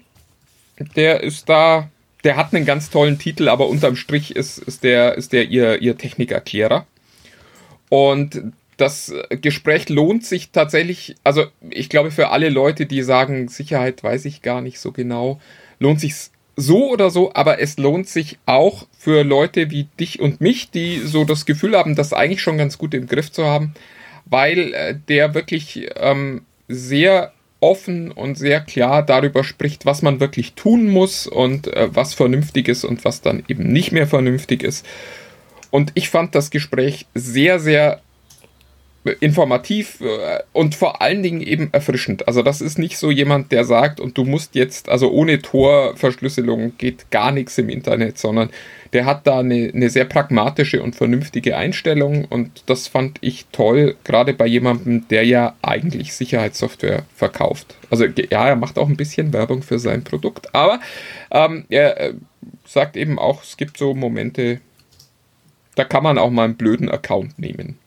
[0.95, 1.89] Der ist da,
[2.23, 5.81] der hat einen ganz tollen Titel, aber unterm Strich ist, ist der, ist der ihr,
[5.81, 6.85] ihr Technikerklärer.
[7.89, 14.03] Und das Gespräch lohnt sich tatsächlich, also ich glaube für alle Leute, die sagen, Sicherheit
[14.03, 15.39] weiß ich gar nicht so genau,
[15.79, 16.13] lohnt sich
[16.55, 20.99] so oder so, aber es lohnt sich auch für Leute wie dich und mich, die
[20.99, 23.73] so das Gefühl haben, das eigentlich schon ganz gut im Griff zu haben,
[24.25, 30.53] weil äh, der wirklich ähm, sehr offen und sehr klar darüber spricht, was man wirklich
[30.53, 34.85] tun muss und äh, was vernünftig ist und was dann eben nicht mehr vernünftig ist.
[35.69, 38.01] Und ich fand das Gespräch sehr, sehr
[39.11, 42.27] informativ äh, und vor allen Dingen eben erfrischend.
[42.27, 46.77] Also das ist nicht so jemand, der sagt, und du musst jetzt, also ohne Torverschlüsselung
[46.77, 48.49] geht gar nichts im Internet, sondern
[48.93, 53.95] der hat da eine, eine sehr pragmatische und vernünftige Einstellung und das fand ich toll,
[54.03, 57.75] gerade bei jemandem, der ja eigentlich Sicherheitssoftware verkauft.
[57.89, 60.79] Also ja, er macht auch ein bisschen Werbung für sein Produkt, aber
[61.31, 62.13] ähm, er äh,
[62.65, 64.61] sagt eben auch, es gibt so Momente,
[65.75, 67.77] da kann man auch mal einen blöden Account nehmen.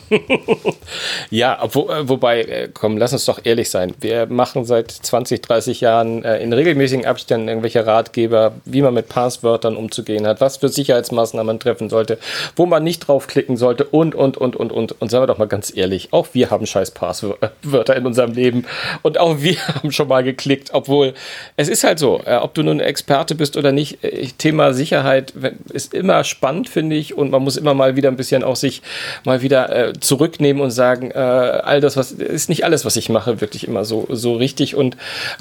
[1.30, 3.94] ja, wo, äh, wobei, äh, komm, lass uns doch ehrlich sein.
[4.00, 9.08] Wir machen seit 20, 30 Jahren äh, in regelmäßigen Abständen irgendwelche Ratgeber, wie man mit
[9.08, 12.18] Passwörtern umzugehen hat, was für Sicherheitsmaßnahmen man treffen sollte,
[12.56, 15.00] wo man nicht draufklicken sollte und, und, und, und, und.
[15.00, 18.64] Und sagen wir doch mal ganz ehrlich, auch wir haben scheiß Passwörter in unserem Leben
[19.02, 21.14] und auch wir haben schon mal geklickt, obwohl
[21.56, 25.34] es ist halt so, äh, ob du nun Experte bist oder nicht, äh, Thema Sicherheit
[25.72, 28.82] ist immer spannend, finde ich, und man muss immer mal wieder ein bisschen auch sich
[29.24, 33.08] mal wieder äh, zurücknehmen und sagen, äh, all das, was ist nicht alles, was ich
[33.08, 34.74] mache, wirklich immer so, so richtig.
[34.74, 34.96] Und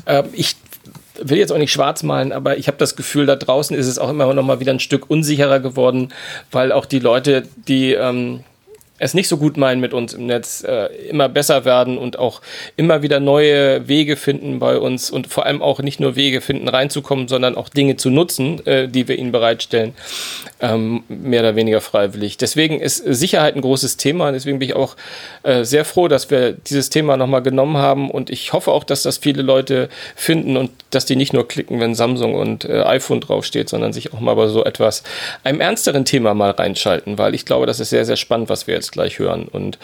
[0.05, 0.55] äh, ich
[1.21, 3.99] will jetzt auch nicht schwarz malen, aber ich habe das Gefühl, da draußen ist es
[3.99, 6.09] auch immer noch mal wieder ein Stück unsicherer geworden,
[6.51, 8.43] weil auch die Leute, die ähm,
[9.01, 12.41] es nicht so gut meinen mit uns im Netz, äh, immer besser werden und auch
[12.77, 16.67] immer wieder neue Wege finden bei uns und vor allem auch nicht nur Wege finden,
[16.67, 19.95] reinzukommen, sondern auch Dinge zu nutzen, äh, die wir ihnen bereitstellen,
[20.59, 22.37] ähm, mehr oder weniger freiwillig.
[22.37, 24.95] Deswegen ist Sicherheit ein großes Thema deswegen bin ich auch
[25.43, 29.01] äh, sehr froh, dass wir dieses Thema nochmal genommen haben und ich hoffe auch, dass
[29.01, 33.21] das viele Leute finden und dass die nicht nur klicken, wenn Samsung und äh, iPhone
[33.21, 35.03] draufsteht, sondern sich auch mal bei so etwas,
[35.43, 38.75] einem ernsteren Thema mal reinschalten, weil ich glaube, das ist sehr, sehr spannend, was wir
[38.75, 39.47] jetzt gleich hören.
[39.47, 39.79] Und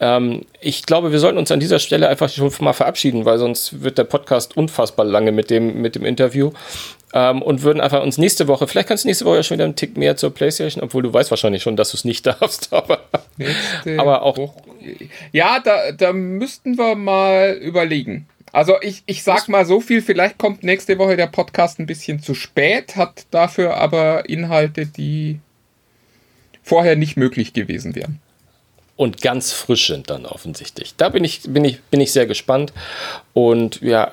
[0.00, 3.82] ähm, ich glaube, wir sollten uns an dieser Stelle einfach schon mal verabschieden, weil sonst
[3.82, 6.52] wird der Podcast unfassbar lange mit dem, mit dem Interview.
[7.14, 9.66] Ähm, und würden einfach uns nächste Woche, vielleicht kannst du nächste Woche ja schon wieder
[9.66, 12.72] einen Tick mehr zur Playstation, obwohl du weißt wahrscheinlich schon, dass du es nicht darfst,
[12.72, 13.04] aber,
[13.96, 14.54] aber auch.
[15.30, 18.26] Ja, da, da müssten wir mal überlegen.
[18.50, 22.20] Also ich, ich sag mal so viel, vielleicht kommt nächste Woche der Podcast ein bisschen
[22.20, 25.38] zu spät, hat dafür aber Inhalte, die
[26.64, 28.20] vorher nicht möglich gewesen wären
[28.96, 30.94] und ganz frisch sind dann offensichtlich.
[30.96, 32.72] Da bin ich, bin ich, bin ich sehr gespannt.
[33.32, 34.12] Und ja,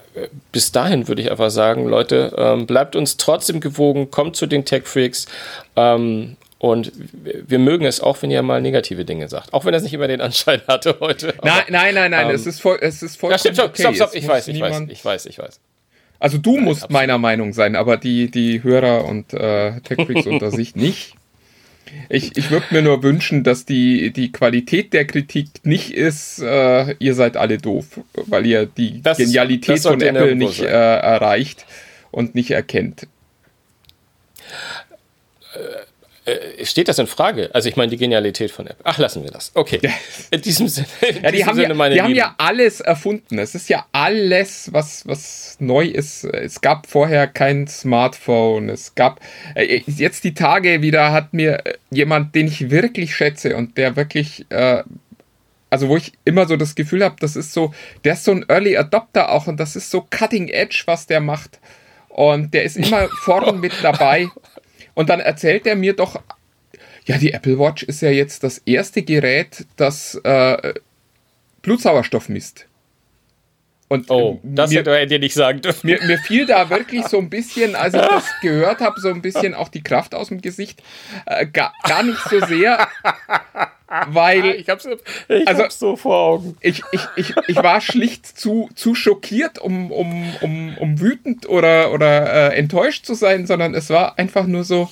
[0.51, 4.65] bis dahin würde ich einfach sagen, Leute, ähm, bleibt uns trotzdem gewogen, kommt zu den
[4.65, 5.27] Tech Freaks.
[5.75, 6.91] Ähm, und
[7.23, 9.53] wir mögen es auch, wenn ihr mal negative Dinge sagt.
[9.53, 11.33] Auch wenn das nicht immer den Anschein hatte heute.
[11.43, 13.31] nein, nein, nein, nein, ähm, es ist voll, es ist voll.
[13.31, 13.81] Ja, stimmt, stopp, okay.
[13.81, 15.59] stopp, stopp, ich weiß, ich weiß, ich weiß, ich weiß.
[16.19, 17.01] Also du nein, musst absolut.
[17.01, 21.15] meiner Meinung sein, aber die, die Hörer und äh, Tech Freaks unter sich nicht.
[22.09, 26.95] Ich, ich würde mir nur wünschen, dass die, die Qualität der Kritik nicht ist, äh,
[26.99, 31.65] ihr seid alle doof, weil ihr die das, Genialität von Apple nicht äh, erreicht
[32.11, 33.07] und nicht erkennt.
[35.53, 35.57] Äh,
[36.63, 37.49] steht das in Frage?
[37.53, 38.83] Also ich meine die Genialität von Apple.
[38.83, 39.51] Ach, lassen wir das.
[39.55, 39.79] Okay.
[40.31, 40.87] In diesem Sinne.
[41.01, 43.39] In ja, die, haben, Sinne, ja, die haben ja alles erfunden.
[43.39, 46.23] Es ist ja alles, was, was neu ist.
[46.25, 48.69] Es gab vorher kein Smartphone.
[48.69, 49.19] Es gab
[49.55, 53.95] äh, jetzt die Tage wieder hat mir äh, jemand, den ich wirklich schätze und der
[53.95, 54.83] wirklich äh,
[55.71, 58.45] also wo ich immer so das Gefühl habe, das ist so, der ist so ein
[58.49, 61.59] Early Adopter auch und das ist so Cutting Edge, was der macht.
[62.09, 64.27] Und der ist immer vorne mit dabei.
[64.93, 66.21] Und dann erzählt er mir doch,
[67.05, 70.73] ja, die Apple Watch ist ja jetzt das erste Gerät, das äh,
[71.61, 72.67] Blutsauerstoff misst.
[73.91, 75.85] Und, oh, ähm, das mir, hätte er dir nicht sagen dürfen.
[75.85, 79.21] Mir, mir, fiel da wirklich so ein bisschen, als ich das gehört habe, so ein
[79.21, 80.81] bisschen auch die Kraft aus dem Gesicht.
[81.25, 82.87] Äh, gar, gar nicht so sehr,
[84.07, 84.55] weil.
[84.55, 84.87] Ich hab's,
[85.27, 86.57] ich also, hab's so vor Augen.
[86.61, 91.91] Ich, ich, ich, ich war schlicht zu, zu schockiert, um, um, um, um wütend oder,
[91.91, 94.89] oder äh, enttäuscht zu sein, sondern es war einfach nur so.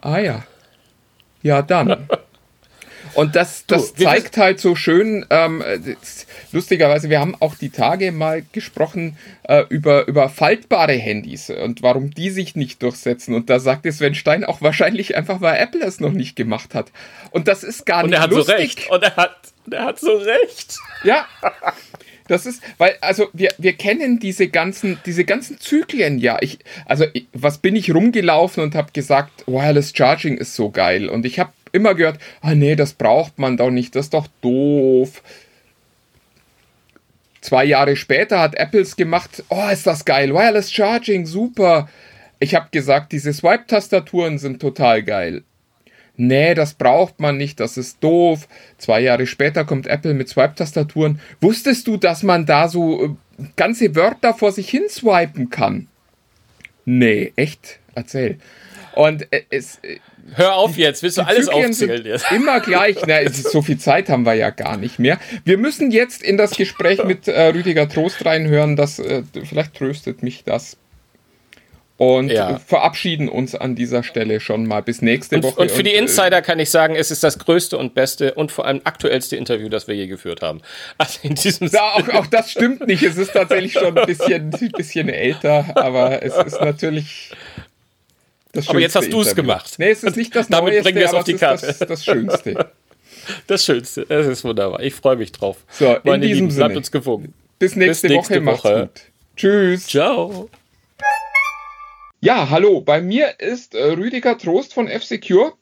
[0.00, 0.44] Ah ja.
[1.42, 2.08] Ja, dann.
[3.14, 5.62] Und das, das du, zeigt halt so schön, ähm,
[6.52, 12.10] lustigerweise, wir haben auch die Tage mal gesprochen äh, über, über faltbare Handys und warum
[12.10, 13.34] die sich nicht durchsetzen.
[13.34, 16.92] Und da sagte Sven Stein auch wahrscheinlich einfach, weil Apple es noch nicht gemacht hat.
[17.30, 18.88] Und das ist gar und nicht lustig.
[18.90, 19.50] Und er hat so recht.
[19.70, 20.78] Und er hat, er hat so recht.
[21.04, 21.26] Ja.
[22.30, 26.38] Das ist, weil, also wir, wir kennen diese ganzen, diese ganzen Zyklen ja.
[26.40, 31.08] Ich, also was bin ich rumgelaufen und habe gesagt, Wireless Charging ist so geil.
[31.08, 34.28] Und ich habe immer gehört, ah nee, das braucht man doch nicht, das ist doch
[34.40, 35.22] doof.
[37.40, 41.88] Zwei Jahre später hat Apples gemacht, oh, ist das geil, Wireless Charging, super.
[42.38, 45.42] Ich habe gesagt, diese Swipe-Tastaturen sind total geil.
[46.16, 48.46] Nee, das braucht man nicht, das ist doof.
[48.76, 51.18] Zwei Jahre später kommt Apple mit Swipe-Tastaturen.
[51.40, 53.08] Wusstest du, dass man da so äh,
[53.56, 55.88] ganze Wörter vor sich hin swipen kann?
[56.84, 57.78] Nee, echt?
[57.94, 58.38] Erzähl.
[58.94, 59.98] Und äh, es, äh,
[60.34, 62.30] Hör auf jetzt, willst du alles aufzählen jetzt?
[62.30, 65.18] Immer gleich, na, so viel Zeit haben wir ja gar nicht mehr.
[65.44, 70.22] Wir müssen jetzt in das Gespräch mit äh, Rüdiger Trost reinhören, das, äh, vielleicht tröstet
[70.22, 70.76] mich das.
[71.96, 72.58] Und ja.
[72.58, 75.60] verabschieden uns an dieser Stelle schon mal bis nächste und, Woche.
[75.60, 78.50] Und für die äh, Insider kann ich sagen, es ist das größte und beste und
[78.50, 80.62] vor allem aktuellste Interview, das wir je geführt haben.
[80.96, 83.02] Also in diesem ja, auch, auch das stimmt nicht.
[83.02, 87.32] Es ist tatsächlich schon ein bisschen, ein bisschen älter, aber es ist natürlich
[88.66, 89.74] aber jetzt hast du es gemacht.
[89.78, 91.66] Nee, es ist nicht das Damit Neueste, bringen wir es auf die Karte.
[91.66, 92.70] Das, das, Schönste.
[93.46, 94.06] das Schönste.
[94.08, 94.80] Es ist wunderbar.
[94.80, 95.64] Ich freue mich drauf.
[95.70, 96.78] So, in Meine diesem Lieben, bleibt Sinne.
[96.78, 97.34] uns gewogen.
[97.58, 98.40] Bis nächste, Bis nächste Woche.
[98.40, 98.80] Macht's Woche.
[98.80, 99.02] gut.
[99.36, 99.86] Tschüss.
[99.86, 100.48] Ciao.
[102.20, 102.80] Ja, hallo.
[102.80, 105.52] Bei mir ist äh, Rüdiger Trost von F-Secure.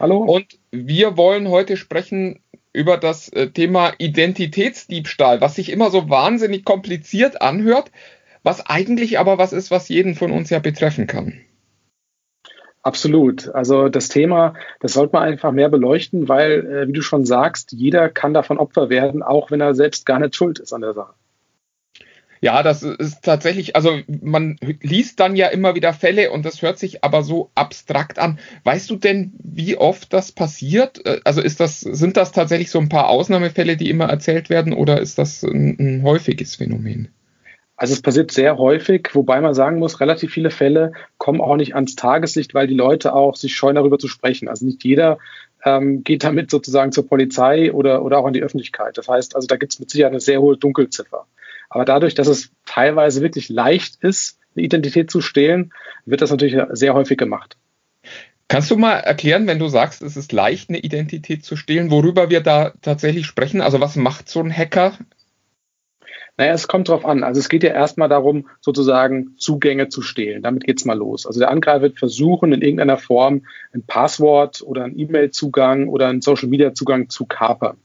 [0.00, 0.18] Hallo?
[0.18, 2.40] Und wir wollen heute sprechen
[2.72, 7.90] über das äh, Thema Identitätsdiebstahl, was sich immer so wahnsinnig kompliziert anhört,
[8.42, 11.40] was eigentlich aber was ist, was jeden von uns ja betreffen kann.
[12.82, 13.48] Absolut.
[13.54, 17.72] Also das Thema, das sollte man einfach mehr beleuchten, weil, äh, wie du schon sagst,
[17.72, 20.94] jeder kann davon Opfer werden, auch wenn er selbst gar nicht schuld ist an der
[20.94, 21.14] Sache.
[22.40, 26.76] Ja, das ist tatsächlich, also man liest dann ja immer wieder Fälle und das hört
[26.76, 28.40] sich aber so abstrakt an.
[28.64, 31.06] Weißt du denn, wie oft das passiert?
[31.06, 34.72] Äh, Also ist das, sind das tatsächlich so ein paar Ausnahmefälle, die immer erzählt werden
[34.72, 37.10] oder ist das ein, ein häufiges Phänomen?
[37.82, 41.74] Also es passiert sehr häufig, wobei man sagen muss, relativ viele Fälle kommen auch nicht
[41.74, 44.46] ans Tageslicht, weil die Leute auch sich scheuen, darüber zu sprechen.
[44.46, 45.18] Also nicht jeder
[45.64, 48.98] ähm, geht damit sozusagen zur Polizei oder, oder auch an die Öffentlichkeit.
[48.98, 51.26] Das heißt, also da gibt es mit Sicherheit eine sehr hohe Dunkelziffer.
[51.70, 55.72] Aber dadurch, dass es teilweise wirklich leicht ist, eine Identität zu stehlen,
[56.06, 57.56] wird das natürlich sehr häufig gemacht.
[58.46, 62.30] Kannst du mal erklären, wenn du sagst, es ist leicht, eine Identität zu stehlen, worüber
[62.30, 63.60] wir da tatsächlich sprechen?
[63.60, 64.96] Also was macht so ein Hacker?
[66.38, 67.24] Naja, es kommt drauf an.
[67.24, 70.42] Also es geht ja erstmal darum, sozusagen Zugänge zu stehlen.
[70.42, 71.26] Damit geht's mal los.
[71.26, 73.42] Also der Angreifer wird versuchen, in irgendeiner Form
[73.74, 77.76] ein Passwort oder einen E-Mail-Zugang oder einen Social-Media-Zugang zu kapern.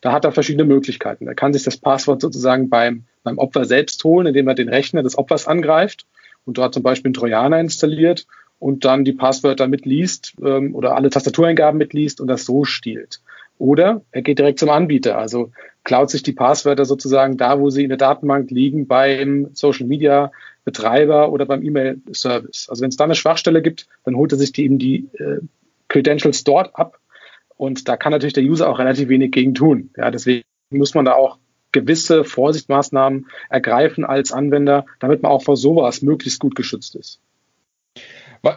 [0.00, 1.26] Da hat er verschiedene Möglichkeiten.
[1.26, 5.02] Er kann sich das Passwort sozusagen beim, beim Opfer selbst holen, indem er den Rechner
[5.02, 6.06] des Opfers angreift
[6.44, 8.26] und dort zum Beispiel einen Trojaner installiert
[8.60, 13.20] und dann die Passwörter mitliest ähm, oder alle Tastatureingaben mitliest und das so stiehlt.
[13.58, 15.50] Oder er geht direkt zum Anbieter, also
[15.84, 20.30] klaut sich die Passwörter sozusagen da, wo sie in der Datenbank liegen, beim Social Media
[20.64, 22.68] Betreiber oder beim E-Mail Service.
[22.68, 25.40] Also wenn es da eine Schwachstelle gibt, dann holt er sich die eben die äh,
[25.88, 26.98] Credentials dort ab
[27.56, 29.90] und da kann natürlich der User auch relativ wenig gegen tun.
[29.96, 31.38] Ja, deswegen muss man da auch
[31.72, 37.20] gewisse Vorsichtsmaßnahmen ergreifen als Anwender, damit man auch vor sowas möglichst gut geschützt ist.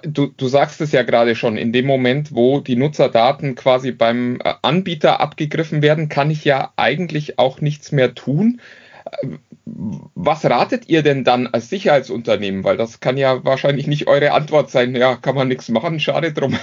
[0.03, 4.39] Du, du sagst es ja gerade schon, in dem Moment, wo die Nutzerdaten quasi beim
[4.43, 8.61] äh, Anbieter abgegriffen werden, kann ich ja eigentlich auch nichts mehr tun.
[9.05, 9.27] Äh,
[9.65, 12.63] Was ratet ihr denn dann als Sicherheitsunternehmen?
[12.63, 14.95] Weil das kann ja wahrscheinlich nicht eure Antwort sein.
[14.95, 16.57] Ja, kann man nichts machen, schade drum.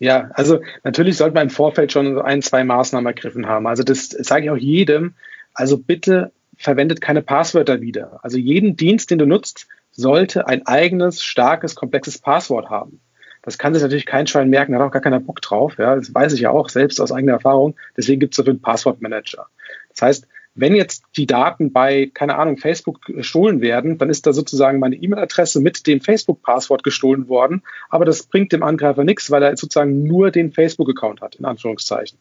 [0.00, 3.66] Ja, also natürlich sollte man im Vorfeld schon ein, zwei Maßnahmen ergriffen haben.
[3.66, 5.14] Also das sage ich auch jedem.
[5.54, 8.20] Also bitte verwendet keine Passwörter wieder.
[8.22, 13.00] Also jeden Dienst, den du nutzt, sollte ein eigenes, starkes, komplexes Passwort haben.
[13.42, 15.76] Das kann sich natürlich kein Schwein merken, da hat auch gar keiner Bock drauf.
[15.78, 17.76] Ja, das weiß ich ja auch selbst aus eigener Erfahrung.
[17.96, 19.46] Deswegen gibt es dafür einen Passwortmanager.
[19.90, 24.32] Das heißt, wenn jetzt die Daten bei, keine Ahnung, Facebook gestohlen werden, dann ist da
[24.32, 27.62] sozusagen meine E-Mail-Adresse mit dem Facebook-Passwort gestohlen worden.
[27.90, 32.18] Aber das bringt dem Angreifer nichts, weil er sozusagen nur den Facebook-Account hat, in Anführungszeichen.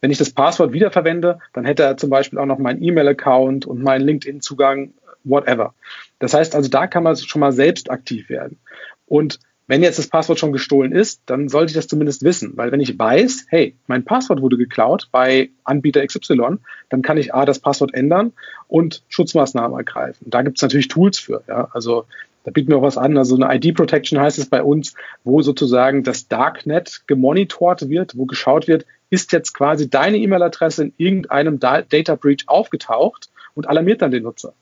[0.00, 3.82] Wenn ich das Passwort wiederverwende, dann hätte er zum Beispiel auch noch meinen E-Mail-Account und
[3.82, 5.74] meinen LinkedIn-Zugang, whatever.
[6.18, 8.58] Das heißt also, da kann man schon mal selbst aktiv werden.
[9.06, 12.72] Und wenn jetzt das Passwort schon gestohlen ist, dann sollte ich das zumindest wissen, weil
[12.72, 16.56] wenn ich weiß, hey, mein Passwort wurde geklaut bei Anbieter XY,
[16.88, 18.32] dann kann ich A, das Passwort ändern
[18.66, 20.28] und Schutzmaßnahmen ergreifen.
[20.28, 21.44] Da gibt es natürlich Tools für.
[21.46, 21.68] Ja?
[21.72, 22.06] Also
[22.42, 23.16] da bieten wir auch was an.
[23.16, 28.66] Also eine ID-Protection heißt es bei uns, wo sozusagen das Darknet gemonitort wird, wo geschaut
[28.66, 34.24] wird, ist jetzt quasi deine E-Mail-Adresse in irgendeinem Data Breach aufgetaucht und alarmiert dann den
[34.24, 34.52] Nutzer.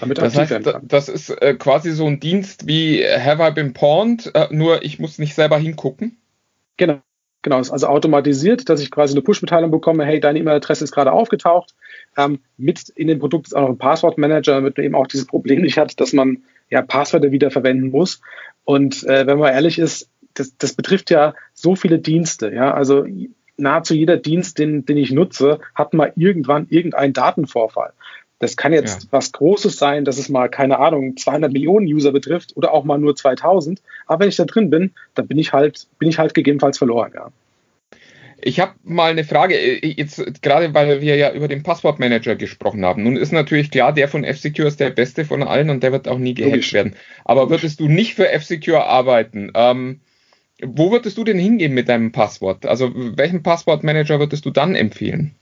[0.00, 4.34] Damit Das heißt, das ist äh, quasi so ein Dienst wie Have I Been Pawned,
[4.34, 6.18] äh, nur ich muss nicht selber hingucken.
[6.76, 7.00] Genau.
[7.42, 11.12] Genau, ist also automatisiert, dass ich quasi eine Push-Mitteilung bekomme, hey, deine E-Mail-Adresse ist gerade
[11.12, 11.74] aufgetaucht.
[12.16, 15.26] Ähm, mit in dem Produkt ist auch noch ein Passwortmanager, damit man eben auch dieses
[15.26, 18.20] Problem nicht hat, dass man ja Passwörter wieder verwenden muss.
[18.64, 22.52] Und äh, wenn man ehrlich ist, das, das betrifft ja so viele Dienste.
[22.52, 23.06] Ja, also
[23.56, 27.92] nahezu jeder Dienst, den, den ich nutze, hat mal irgendwann irgendeinen Datenvorfall.
[28.40, 29.08] Das kann jetzt Ja.
[29.12, 32.98] was Großes sein, dass es mal, keine Ahnung, 200 Millionen User betrifft oder auch mal
[32.98, 33.80] nur 2000.
[34.06, 37.12] Aber wenn ich da drin bin, dann bin ich halt, bin ich halt gegebenenfalls verloren,
[37.14, 37.30] ja.
[38.42, 42.84] Ich habe mal eine Frage, äh, jetzt gerade weil wir ja über den Passwortmanager gesprochen
[42.84, 43.02] haben.
[43.02, 46.08] Nun ist natürlich klar, der von F-Secure ist der beste von allen und der wird
[46.08, 46.72] auch nie gehackt Logisch.
[46.72, 46.96] werden.
[47.26, 49.52] Aber würdest du nicht für F-Secure arbeiten?
[49.54, 50.00] Ähm,
[50.62, 52.64] wo würdest du denn hingehen mit deinem Passwort?
[52.64, 55.34] Also welchen Passwortmanager würdest du dann empfehlen?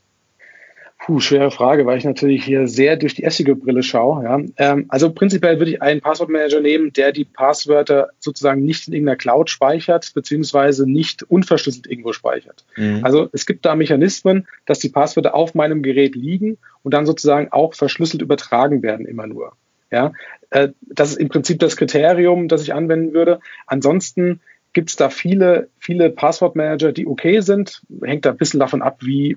[1.09, 4.23] Puh, schwere Frage, weil ich natürlich hier sehr durch die Essige-Brille schaue.
[4.25, 4.39] Ja.
[4.57, 9.17] Ähm, also prinzipiell würde ich einen Passwortmanager nehmen, der die Passwörter sozusagen nicht in irgendeiner
[9.17, 12.63] Cloud speichert, beziehungsweise nicht unverschlüsselt irgendwo speichert.
[13.01, 17.51] Also es gibt da Mechanismen, dass die Passwörter auf meinem Gerät liegen und dann sozusagen
[17.51, 19.53] auch verschlüsselt übertragen werden, immer nur.
[19.89, 20.13] Ja,
[20.51, 23.39] äh, das ist im Prinzip das Kriterium, das ich anwenden würde.
[23.65, 24.41] Ansonsten
[24.73, 27.81] gibt es da viele, viele Passwortmanager, die okay sind.
[28.03, 29.35] Hängt da ein bisschen davon ab, wie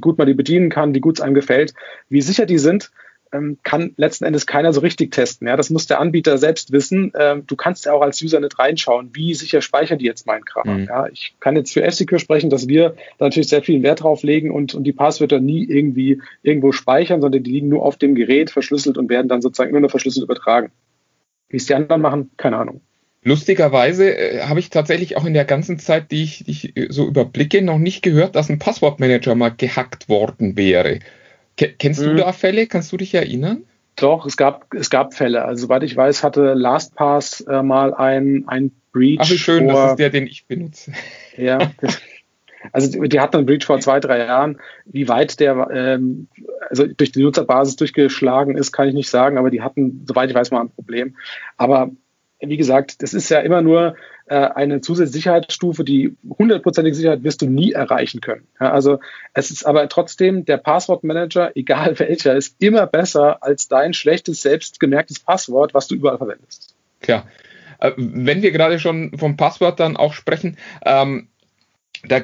[0.00, 1.74] gut man die bedienen kann, wie gut es einem gefällt,
[2.08, 2.90] wie sicher die sind
[3.34, 5.48] ähm, kann letzten Endes keiner so richtig testen.
[5.48, 7.12] Ja, das muss der Anbieter selbst wissen.
[7.18, 10.44] Ähm, du kannst ja auch als User nicht reinschauen, wie sicher speichern die jetzt meinen
[10.44, 10.82] Kram.
[10.82, 10.84] Mhm.
[10.84, 14.22] Ja, ich kann jetzt für F-Secure sprechen, dass wir da natürlich sehr viel Wert drauf
[14.22, 18.14] legen und, und die Passwörter nie irgendwie irgendwo speichern, sondern die liegen nur auf dem
[18.14, 20.70] Gerät verschlüsselt und werden dann sozusagen immer nur verschlüsselt übertragen.
[21.48, 22.80] Wie es die anderen machen, keine Ahnung.
[23.24, 26.86] Lustigerweise äh, habe ich tatsächlich auch in der ganzen Zeit, die ich, die ich äh,
[26.90, 31.00] so überblicke, noch nicht gehört, dass ein Passwortmanager mal gehackt worden wäre.
[31.56, 32.16] Kennst du hm.
[32.18, 32.66] da Fälle?
[32.66, 33.64] Kannst du dich erinnern?
[33.96, 35.44] Doch, es gab, es gab Fälle.
[35.44, 39.20] Also, soweit ich weiß, hatte LastPass äh, mal ein, ein Breach.
[39.20, 40.92] Ach, wie schön, vor, das ist der, den ich benutze.
[41.36, 41.58] Ja.
[42.72, 44.58] also, die, die hatten einen Breach vor zwei, drei Jahren.
[44.84, 46.28] Wie weit der ähm,
[46.68, 50.34] also durch die Nutzerbasis durchgeschlagen ist, kann ich nicht sagen, aber die hatten, soweit ich
[50.34, 51.16] weiß, mal ein Problem.
[51.56, 51.90] Aber
[52.48, 57.42] wie gesagt, das ist ja immer nur äh, eine zusätzliche Sicherheitsstufe, die hundertprozentige Sicherheit wirst
[57.42, 58.46] du nie erreichen können.
[58.60, 59.00] Ja, also
[59.32, 65.20] es ist aber trotzdem der Passwortmanager, egal welcher, ist immer besser als dein schlechtes, selbstgemerktes
[65.20, 66.74] Passwort, was du überall verwendest.
[67.00, 67.26] Klar.
[67.80, 71.28] Äh, wenn wir gerade schon vom Passwort dann auch sprechen, ähm,
[72.06, 72.20] da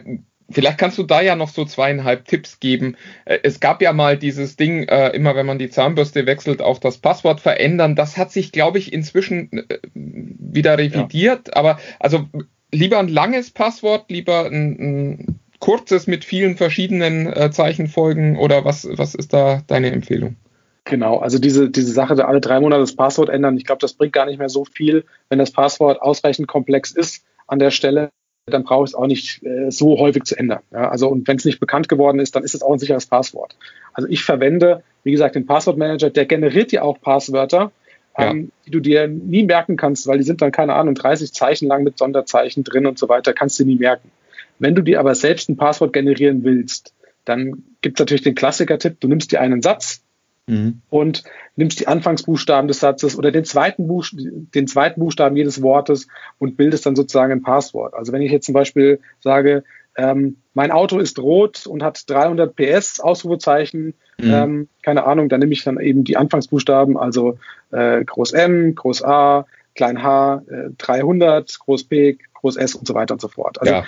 [0.51, 2.97] Vielleicht kannst du da ja noch so zweieinhalb Tipps geben.
[3.25, 6.79] Äh, es gab ja mal dieses Ding, äh, immer wenn man die Zahnbürste wechselt, auch
[6.79, 7.95] das Passwort verändern.
[7.95, 11.49] Das hat sich, glaube ich, inzwischen äh, wieder revidiert.
[11.49, 11.57] Ja.
[11.57, 12.27] Aber also
[12.73, 19.15] lieber ein langes Passwort, lieber ein, ein kurzes mit vielen verschiedenen Zeichenfolgen oder was, was
[19.15, 20.37] ist da deine Empfehlung?
[20.85, 24.15] Genau, also diese, diese Sache, alle drei Monate das Passwort ändern, ich glaube, das bringt
[24.15, 28.11] gar nicht mehr so viel, wenn das Passwort ausreichend komplex ist an der Stelle
[28.51, 30.61] dann brauche ich es auch nicht äh, so häufig zu ändern.
[30.73, 33.07] Ja, also und wenn es nicht bekannt geworden ist, dann ist es auch ein sicheres
[33.07, 33.57] Passwort.
[33.93, 37.73] Also ich verwende, wie gesagt, den Passwortmanager, der generiert dir auch Passwörter,
[38.19, 38.31] ja.
[38.31, 41.67] ähm, die du dir nie merken kannst, weil die sind dann, keine Ahnung, 30 Zeichen
[41.67, 44.11] lang mit Sonderzeichen drin und so weiter, kannst du nie merken.
[44.59, 46.95] Wenn du dir aber selbst ein Passwort generieren willst,
[47.25, 50.03] dann gibt es natürlich den Klassiker-Tipp, du nimmst dir einen Satz,
[50.51, 50.83] mhm.
[50.91, 51.25] und
[51.57, 56.57] nimmst die Anfangsbuchstaben des Satzes oder den zweiten, Buch, den zweiten Buchstaben jedes Wortes und
[56.57, 57.95] bildest dann sozusagen ein Passwort.
[57.95, 59.65] Also wenn ich jetzt zum Beispiel sage,
[59.97, 64.33] ähm, mein Auto ist rot und hat 300 PS, Ausrufezeichen, mhm.
[64.33, 67.39] ähm, keine Ahnung, dann nehme ich dann eben die Anfangsbuchstaben, also
[67.71, 72.95] äh, Groß M, Groß A, Klein H, äh, 300, Groß P, Groß S und so
[72.95, 73.61] weiter und so fort.
[73.61, 73.85] Also ja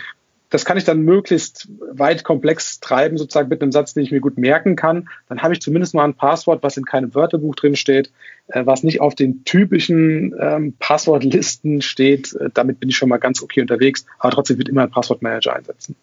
[0.53, 4.21] das kann ich dann möglichst weit komplex treiben, sozusagen mit einem Satz, den ich mir
[4.21, 5.09] gut merken kann.
[5.31, 8.13] Dann habe ich zumindest mal ein Passwort, was in keinem Wörterbuch drin steht,
[8.49, 12.35] äh, was nicht auf den typischen ähm, Passwortlisten steht.
[12.35, 15.57] Äh, damit bin ich schon mal ganz okay unterwegs, aber trotzdem wird immer ein Passwortmanager
[15.57, 15.97] einsetzen.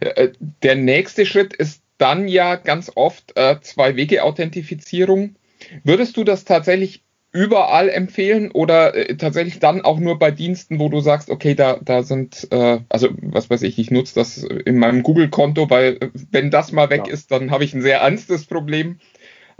[0.00, 0.30] Äh,
[0.64, 5.36] der nächste Schritt ist dann ja ganz oft äh, Zwei-Wege-Authentifizierung.
[5.84, 10.88] Würdest du das tatsächlich überall empfehlen oder äh, tatsächlich dann auch nur bei Diensten, wo
[10.88, 14.78] du sagst, okay, da, da sind, äh, also was weiß ich, ich nutze das in
[14.78, 17.12] meinem Google-Konto, weil äh, wenn das mal weg ja.
[17.12, 18.98] ist, dann habe ich ein sehr ernstes Problem.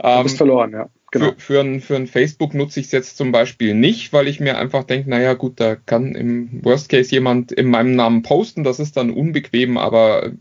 [0.03, 0.89] Ähm, du bist verloren, ja.
[1.11, 1.31] Genau.
[1.31, 4.39] Für, für, ein, für ein Facebook nutze ich es jetzt zum Beispiel nicht, weil ich
[4.39, 8.63] mir einfach denke, naja gut, da kann im Worst Case jemand in meinem Namen posten,
[8.63, 10.31] das ist dann unbequem, aber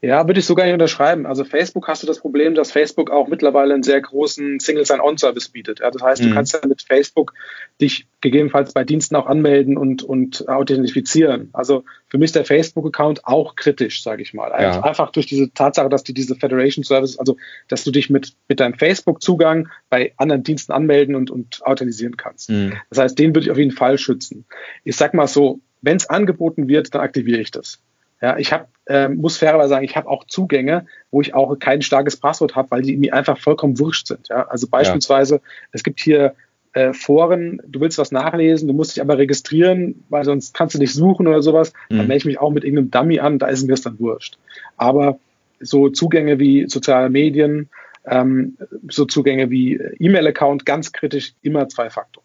[0.00, 1.26] ja, würde ich sogar nicht unterschreiben.
[1.26, 5.48] Also Facebook hast du das Problem, dass Facebook auch mittlerweile einen sehr großen Single Sign-On-Service
[5.48, 5.80] bietet.
[5.80, 6.28] Ja, das heißt, mhm.
[6.28, 7.34] du kannst ja mit Facebook
[7.80, 11.50] dich gegebenenfalls bei Diensten auch anmelden und, und authentifizieren.
[11.52, 14.50] Also für mich ist der Facebook-Account auch kritisch, sage ich mal.
[14.50, 14.82] Ja.
[14.82, 17.36] Einfach durch diese Tatsache, dass die diese Federation Services, also
[17.66, 22.50] dass du dich mit, mit deinem Facebook-Zugang bei anderen Diensten anmelden und, und authentisieren kannst.
[22.50, 22.74] Mhm.
[22.90, 24.44] Das heißt, den würde ich auf jeden Fall schützen.
[24.84, 27.80] Ich sag mal so, wenn es angeboten wird, dann aktiviere ich das.
[28.20, 31.82] Ja, ich habe, äh, muss fairerweise sagen, ich habe auch Zugänge, wo ich auch kein
[31.82, 34.28] starkes Passwort habe, weil die mir einfach vollkommen wurscht sind.
[34.28, 34.48] Ja?
[34.48, 35.40] Also beispielsweise, ja.
[35.72, 36.34] es gibt hier
[36.72, 40.78] äh, Foren, du willst was nachlesen, du musst dich aber registrieren, weil sonst kannst du
[40.78, 41.72] nicht suchen oder sowas.
[41.90, 41.98] Mhm.
[41.98, 44.38] Dann melde ich mich auch mit irgendeinem Dummy an, da ist mir das dann wurscht.
[44.76, 45.18] Aber
[45.60, 47.68] so Zugänge wie soziale Medien,
[48.04, 48.56] ähm,
[48.88, 52.22] so Zugänge wie E-Mail-Account, ganz kritisch, immer zwei Faktor.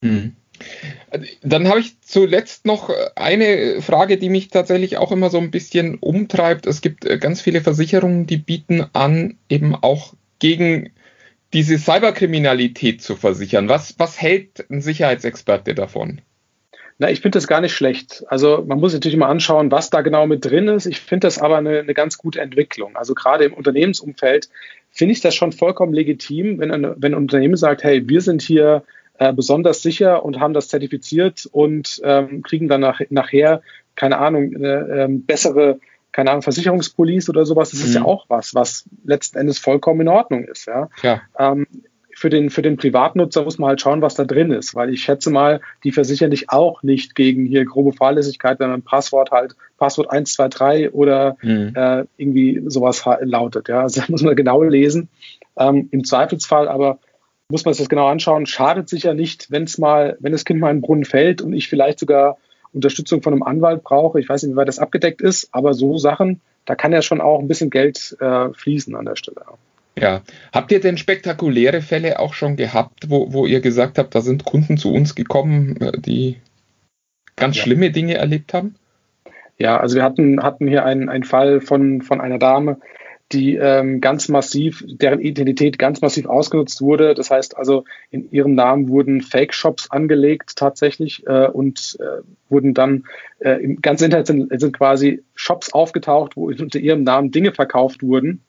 [0.00, 0.36] Mhm.
[1.42, 5.96] Dann habe ich zuletzt noch eine Frage, die mich tatsächlich auch immer so ein bisschen
[5.96, 6.66] umtreibt.
[6.66, 10.90] Es gibt äh, ganz viele Versicherungen, die bieten an, eben auch gegen
[11.52, 13.68] diese Cyberkriminalität zu versichern.
[13.68, 16.20] Was, was hält ein Sicherheitsexperte davon?
[16.98, 18.24] Na, ich finde das gar nicht schlecht.
[18.28, 20.86] Also man muss natürlich immer anschauen, was da genau mit drin ist.
[20.86, 22.96] Ich finde das aber eine, eine ganz gute Entwicklung.
[22.96, 24.48] Also gerade im Unternehmensumfeld
[24.90, 28.40] finde ich das schon vollkommen legitim, wenn, ein, wenn ein Unternehmen sagt, hey, wir sind
[28.40, 28.82] hier
[29.18, 33.62] äh, besonders sicher und haben das zertifiziert und ähm, kriegen dann nach, nachher,
[33.94, 35.78] keine Ahnung, eine ähm, bessere,
[36.12, 37.70] keine Ahnung, Versicherungspolice oder sowas.
[37.70, 37.86] Das mhm.
[37.86, 38.06] ist ja mhm.
[38.06, 40.66] auch was, was letzten Endes vollkommen in Ordnung ist.
[40.66, 40.88] Ja.
[41.02, 41.22] ja.
[41.38, 41.66] Ähm,
[42.16, 45.02] für den, für den Privatnutzer muss man halt schauen, was da drin ist, weil ich
[45.02, 49.54] schätze mal, die versichern dich auch nicht gegen hier grobe Fahrlässigkeit, wenn ein Passwort halt
[49.76, 51.72] Passwort 123 oder mhm.
[51.74, 53.68] äh, irgendwie sowas lautet.
[53.68, 55.10] Ja, also da muss man genau lesen.
[55.58, 56.98] Ähm, Im Zweifelsfall aber
[57.48, 58.46] muss man sich das genau anschauen.
[58.46, 61.52] Schadet sicher nicht, wenn es mal, wenn das Kind mal in den Brunnen fällt und
[61.52, 62.38] ich vielleicht sogar
[62.72, 64.20] Unterstützung von einem Anwalt brauche.
[64.20, 67.20] Ich weiß nicht, wie weit das abgedeckt ist, aber so Sachen, da kann ja schon
[67.20, 69.42] auch ein bisschen Geld äh, fließen an der Stelle.
[69.98, 70.20] Ja.
[70.52, 74.44] Habt ihr denn spektakuläre Fälle auch schon gehabt, wo, wo ihr gesagt habt, da sind
[74.44, 76.36] Kunden zu uns gekommen, äh, die
[77.36, 77.62] ganz ja.
[77.62, 78.74] schlimme Dinge erlebt haben?
[79.58, 82.78] Ja, also wir hatten, hatten hier einen, einen Fall von, von einer Dame,
[83.32, 87.14] die ähm, ganz massiv, deren Identität ganz massiv ausgenutzt wurde.
[87.14, 93.04] Das heißt also, in ihrem Namen wurden Fake-Shops angelegt tatsächlich äh, und äh, wurden dann
[93.40, 98.02] äh, im ganzen Internet sind, sind quasi Shops aufgetaucht, wo unter ihrem Namen Dinge verkauft
[98.02, 98.42] wurden,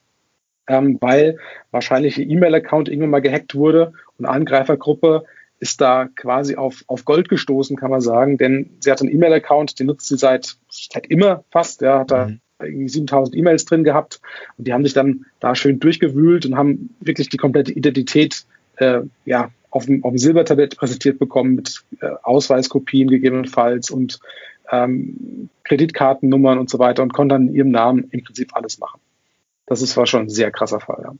[0.67, 1.39] ähm, weil
[1.71, 5.25] wahrscheinlich ihr E-Mail-Account irgendwann mal gehackt wurde und eine Angreifergruppe
[5.59, 9.79] ist da quasi auf, auf Gold gestoßen, kann man sagen, denn sie hat einen E-Mail-Account,
[9.79, 13.83] den nutzt sie seit, seit immer fast, ja, hat da mhm irgendwie 7000 E-Mails drin
[13.83, 14.19] gehabt
[14.57, 18.45] und die haben sich dann da schön durchgewühlt und haben wirklich die komplette Identität
[18.77, 24.19] äh, ja, auf dem, auf dem Silbertablett präsentiert bekommen mit äh, Ausweiskopien gegebenenfalls und
[24.71, 28.99] ähm, Kreditkartennummern und so weiter und konnten dann in ihrem Namen im Prinzip alles machen.
[29.65, 31.01] Das ist, war schon ein sehr krasser Fall.
[31.03, 31.13] Ja.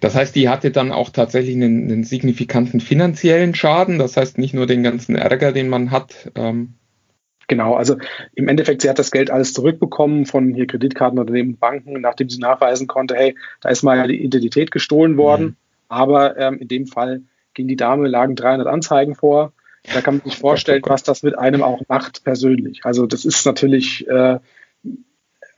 [0.00, 3.98] Das heißt, die hatte dann auch tatsächlich einen, einen, signifikanten finanziellen Schaden.
[3.98, 6.30] Das heißt nicht nur den ganzen Ärger, den man hat.
[6.34, 6.74] Ähm
[7.50, 7.96] Genau, also
[8.36, 12.38] im Endeffekt, sie hat das Geld alles zurückbekommen von hier Kreditkartenunternehmen und Banken, nachdem sie
[12.38, 15.44] nachweisen konnte, hey, da ist mal die Identität gestohlen worden.
[15.44, 15.56] Mhm.
[15.88, 17.22] Aber ähm, in dem Fall
[17.52, 19.52] gegen die Dame lagen 300 Anzeigen vor.
[19.92, 22.82] Da kann man sich vorstellen, was das mit einem auch macht persönlich.
[22.84, 24.38] Also das ist natürlich äh,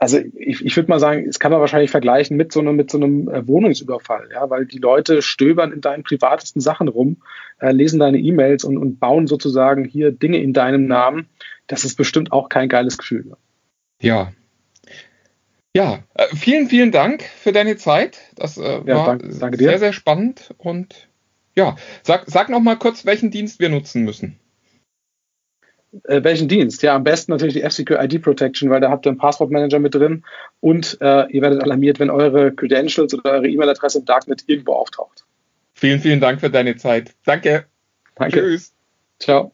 [0.03, 2.91] also ich, ich würde mal sagen, es kann man wahrscheinlich vergleichen mit so einem, mit
[2.91, 7.19] so einem äh, Wohnungsüberfall, ja, weil die Leute stöbern in deinen privatesten Sachen rum,
[7.61, 11.29] äh, lesen deine E-Mails und, und bauen sozusagen hier Dinge in deinem Namen.
[11.73, 13.33] Das ist bestimmt auch kein geiles Gefühl.
[13.99, 14.31] Ja.
[15.75, 18.19] Ja, äh, vielen, vielen Dank für deine Zeit.
[18.35, 20.55] Das äh, ja, war danke, danke sehr, sehr spannend.
[20.59, 21.09] Und
[21.57, 24.39] ja, sag, sag noch mal kurz, welchen Dienst wir nutzen müssen.
[26.05, 26.83] Äh, welchen Dienst?
[26.83, 29.95] Ja, am besten natürlich die F-Secure ID Protection, weil da habt ihr einen Passwortmanager mit
[29.95, 30.25] drin
[30.61, 35.25] und äh, ihr werdet alarmiert, wenn eure Credentials oder eure E-Mail-Adresse im Darknet irgendwo auftaucht.
[35.73, 37.15] Vielen, vielen Dank für deine Zeit.
[37.25, 37.65] Danke.
[38.15, 38.41] Danke.
[38.41, 38.75] Tschüss.
[39.19, 39.53] Ciao.